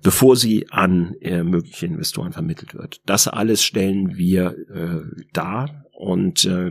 bevor 0.03 0.37
sie 0.37 0.71
an 0.71 1.15
äh, 1.21 1.43
mögliche 1.43 1.87
Investoren 1.87 2.33
vermittelt 2.33 2.75
wird. 2.75 3.01
Das 3.07 3.29
alles 3.29 3.63
stellen 3.63 4.17
wir 4.17 4.57
äh, 4.73 5.25
dar 5.33 5.85
und 5.93 6.45
äh, 6.45 6.71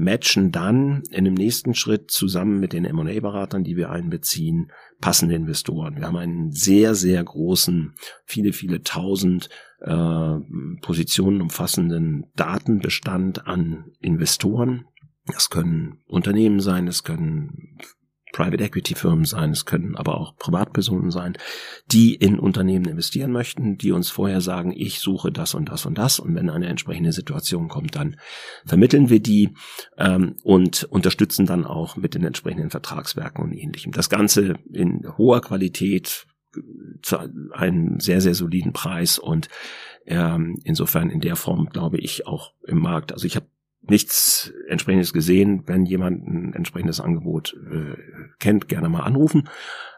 matchen 0.00 0.50
dann 0.50 1.02
in 1.10 1.24
dem 1.24 1.34
nächsten 1.34 1.74
Schritt 1.74 2.10
zusammen 2.10 2.58
mit 2.58 2.72
den 2.72 2.84
M&A-Beratern, 2.84 3.64
die 3.64 3.76
wir 3.76 3.90
einbeziehen, 3.90 4.72
passende 5.00 5.34
Investoren. 5.34 5.96
Wir 5.96 6.06
haben 6.06 6.16
einen 6.16 6.52
sehr, 6.52 6.94
sehr 6.94 7.22
großen, 7.22 7.94
viele, 8.24 8.52
viele 8.52 8.82
tausend 8.82 9.50
äh, 9.80 10.80
Positionen 10.82 11.40
umfassenden 11.40 12.26
Datenbestand 12.36 13.46
an 13.46 13.92
Investoren. 14.00 14.86
Das 15.26 15.50
können 15.50 16.02
Unternehmen 16.06 16.60
sein, 16.60 16.88
es 16.88 17.04
können 17.04 17.78
Private 18.32 18.62
Equity 18.62 18.94
Firmen 18.94 19.24
sein, 19.24 19.50
es 19.50 19.64
können 19.64 19.96
aber 19.96 20.20
auch 20.20 20.36
Privatpersonen 20.36 21.10
sein, 21.10 21.36
die 21.86 22.14
in 22.14 22.38
Unternehmen 22.38 22.86
investieren 22.86 23.32
möchten, 23.32 23.76
die 23.76 23.92
uns 23.92 24.10
vorher 24.10 24.40
sagen, 24.40 24.72
ich 24.74 25.00
suche 25.00 25.32
das 25.32 25.54
und 25.54 25.68
das 25.68 25.86
und 25.86 25.98
das 25.98 26.18
und 26.20 26.34
wenn 26.34 26.50
eine 26.50 26.68
entsprechende 26.68 27.12
Situation 27.12 27.68
kommt, 27.68 27.96
dann 27.96 28.16
vermitteln 28.64 29.10
wir 29.10 29.20
die 29.20 29.50
ähm, 29.98 30.36
und 30.42 30.84
unterstützen 30.84 31.46
dann 31.46 31.64
auch 31.64 31.96
mit 31.96 32.14
den 32.14 32.24
entsprechenden 32.24 32.70
Vertragswerken 32.70 33.42
und 33.42 33.52
ähnlichem. 33.52 33.92
Das 33.92 34.08
Ganze 34.08 34.54
in 34.72 35.06
hoher 35.18 35.40
Qualität 35.40 36.26
zu 37.02 37.18
einem 37.52 38.00
sehr, 38.00 38.20
sehr 38.20 38.34
soliden 38.34 38.72
Preis 38.72 39.18
und 39.18 39.48
ähm, 40.06 40.58
insofern 40.64 41.10
in 41.10 41.20
der 41.20 41.36
Form 41.36 41.68
glaube 41.70 41.98
ich 41.98 42.26
auch 42.26 42.52
im 42.66 42.78
Markt. 42.78 43.12
Also 43.12 43.26
ich 43.26 43.36
habe 43.36 43.46
nichts 43.82 44.52
entsprechendes 44.68 45.12
gesehen. 45.12 45.62
Wenn 45.66 45.86
jemand 45.86 46.26
ein 46.26 46.52
entsprechendes 46.54 47.00
Angebot 47.00 47.56
äh, 47.70 47.96
kennt, 48.38 48.68
gerne 48.68 48.88
mal 48.88 49.00
anrufen. 49.00 49.48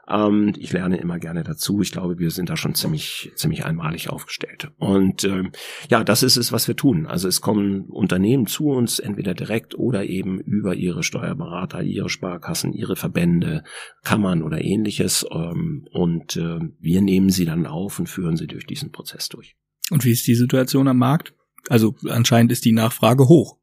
Ähm, 0.09 0.53
ich 0.59 0.73
lerne 0.73 0.97
immer 0.99 1.19
gerne 1.19 1.45
dazu. 1.45 1.81
Ich 1.81 1.93
glaube, 1.93 2.19
wir 2.19 2.31
sind 2.31 2.51
da 2.51 2.57
schon 2.57 2.75
ziemlich, 2.75 3.33
ziemlich 3.37 3.65
einmalig 3.65 4.11
aufgestellt. 4.11 4.71
Und 4.79 5.25
ähm, 5.25 5.53
ja, 5.89 6.03
das 6.05 6.23
ist 6.23 6.37
es, 6.37 6.53
was 6.53 6.67
wir 6.67 6.77
tun. 6.77 7.07
Also 7.07 7.29
es 7.29 7.41
kommen 7.41 7.85
Unternehmen 7.87 8.47
zu 8.47 8.69
uns, 8.69 8.99
entweder 8.99 9.35
direkt 9.35 9.79
oder 9.79 10.05
eben 10.05 10.41
über 10.41 10.75
ihre 10.75 11.03
Steuerberater, 11.03 11.83
ihre 11.83 12.09
Sparkassen, 12.09 12.73
ihre 12.73 12.97
Verbände, 12.97 13.63
Kammern 14.03 14.43
oder 14.43 14.63
ähnliches. 14.63 15.25
Ähm, 15.31 15.87
und 15.93 16.37
äh, 16.37 16.59
wir 16.81 17.01
nehmen 17.01 17.31
sie 17.31 17.45
dann 17.45 17.67
auf 17.67 17.99
und 17.99 18.09
führen 18.09 18.37
sie 18.37 18.47
durch 18.47 18.67
diesen 18.67 18.91
Prozess 18.91 19.29
durch. 19.29 19.57
Und 19.91 20.05
wie 20.05 20.13
ist 20.13 20.27
die 20.27 20.35
Situation 20.35 20.89
am 20.89 20.99
Markt? 20.99 21.35
Also 21.69 21.95
anscheinend 22.09 22.51
ist 22.51 22.65
die 22.65 22.73
Nachfrage 22.73 23.29
hoch. 23.29 23.59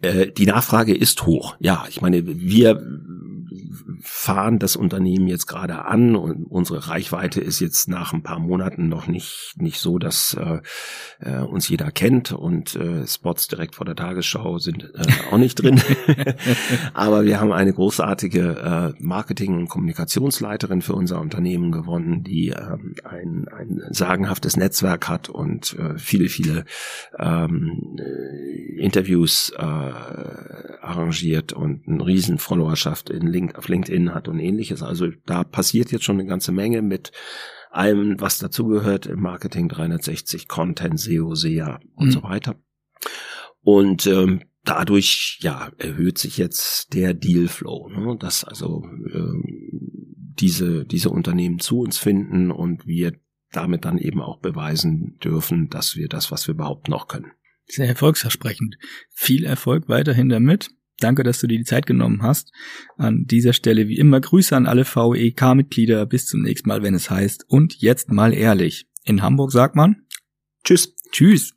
Äh, 0.00 0.32
die 0.32 0.46
Nachfrage 0.46 0.94
ist 0.94 1.26
hoch. 1.26 1.56
Ja, 1.60 1.84
ich 1.88 2.00
meine, 2.00 2.24
wir 2.26 2.80
fahren 4.02 4.58
das 4.58 4.76
Unternehmen 4.76 5.26
jetzt 5.26 5.46
gerade 5.46 5.84
an 5.84 6.16
und 6.16 6.44
unsere 6.44 6.88
Reichweite 6.88 7.40
ist 7.40 7.60
jetzt 7.60 7.88
nach 7.88 8.12
ein 8.12 8.22
paar 8.22 8.38
Monaten 8.38 8.88
noch 8.88 9.06
nicht 9.06 9.54
nicht 9.56 9.80
so, 9.80 9.98
dass 9.98 10.34
äh, 10.34 10.60
äh, 11.20 11.40
uns 11.40 11.68
jeder 11.68 11.90
kennt 11.90 12.32
und 12.32 12.76
äh, 12.76 13.06
Spots 13.06 13.48
direkt 13.48 13.74
vor 13.74 13.86
der 13.86 13.96
Tagesschau 13.96 14.58
sind 14.58 14.84
äh, 14.94 15.04
auch 15.30 15.38
nicht 15.38 15.56
drin. 15.56 15.80
Aber 16.94 17.24
wir 17.24 17.40
haben 17.40 17.52
eine 17.52 17.72
großartige 17.72 18.94
äh, 18.98 19.02
Marketing- 19.02 19.56
und 19.56 19.68
Kommunikationsleiterin 19.68 20.82
für 20.82 20.94
unser 20.94 21.20
Unternehmen 21.20 21.72
gewonnen, 21.72 22.22
die 22.22 22.48
ähm, 22.48 22.94
ein, 23.04 23.46
ein 23.48 23.80
sagenhaftes 23.90 24.56
Netzwerk 24.56 25.08
hat 25.08 25.28
und 25.28 25.76
äh, 25.78 25.98
viele 25.98 26.28
viele 26.28 26.64
ähm, 27.18 27.96
äh, 27.98 28.80
Interviews 28.80 29.52
äh, 29.56 29.62
arrangiert 29.62 31.52
und 31.52 31.88
eine 31.88 32.06
riesen 32.06 32.38
Followerschaft 32.38 33.10
in 33.10 33.26
Link, 33.26 33.56
auf 33.58 33.68
LinkedIn 33.88 34.14
hat 34.14 34.28
und 34.28 34.38
ähnliches. 34.38 34.82
Also 34.82 35.08
da 35.26 35.44
passiert 35.44 35.92
jetzt 35.92 36.04
schon 36.04 36.18
eine 36.18 36.28
ganze 36.28 36.52
Menge 36.52 36.82
mit 36.82 37.12
allem, 37.70 38.20
was 38.20 38.38
dazugehört 38.38 39.06
im 39.06 39.20
Marketing 39.20 39.68
360, 39.68 40.48
Content, 40.48 40.98
SEO, 40.98 41.34
SEA 41.34 41.80
und 41.94 42.06
mhm. 42.06 42.12
so 42.12 42.22
weiter. 42.22 42.56
Und 43.60 44.06
ähm, 44.06 44.42
dadurch 44.64 45.38
ja 45.40 45.70
erhöht 45.78 46.18
sich 46.18 46.38
jetzt 46.38 46.94
der 46.94 47.14
Dealflow, 47.14 47.88
ne? 47.88 48.16
dass 48.18 48.44
also 48.44 48.82
ähm, 49.12 49.44
diese 50.38 50.84
diese 50.84 51.10
Unternehmen 51.10 51.58
zu 51.58 51.80
uns 51.80 51.98
finden 51.98 52.50
und 52.50 52.86
wir 52.86 53.12
damit 53.50 53.84
dann 53.84 53.98
eben 53.98 54.20
auch 54.20 54.40
beweisen 54.40 55.18
dürfen, 55.22 55.68
dass 55.68 55.96
wir 55.96 56.08
das, 56.08 56.30
was 56.30 56.46
wir 56.46 56.54
behaupten, 56.54 56.92
auch 56.92 57.08
können. 57.08 57.32
Sehr 57.66 57.88
erfolgsversprechend. 57.88 58.76
Viel 59.10 59.44
Erfolg 59.44 59.88
weiterhin 59.88 60.28
damit. 60.28 60.70
Danke, 61.00 61.22
dass 61.22 61.38
du 61.38 61.46
dir 61.46 61.58
die 61.58 61.64
Zeit 61.64 61.86
genommen 61.86 62.22
hast. 62.22 62.52
An 62.96 63.24
dieser 63.26 63.52
Stelle 63.52 63.88
wie 63.88 63.98
immer 63.98 64.20
Grüße 64.20 64.56
an 64.56 64.66
alle 64.66 64.84
VEK-Mitglieder. 64.84 66.06
Bis 66.06 66.26
zum 66.26 66.42
nächsten 66.42 66.68
Mal, 66.68 66.82
wenn 66.82 66.94
es 66.94 67.10
heißt. 67.10 67.44
Und 67.48 67.80
jetzt 67.80 68.10
mal 68.10 68.34
ehrlich. 68.34 68.86
In 69.04 69.22
Hamburg 69.22 69.52
sagt 69.52 69.76
man 69.76 70.02
Tschüss. 70.64 70.94
Tschüss. 71.12 71.54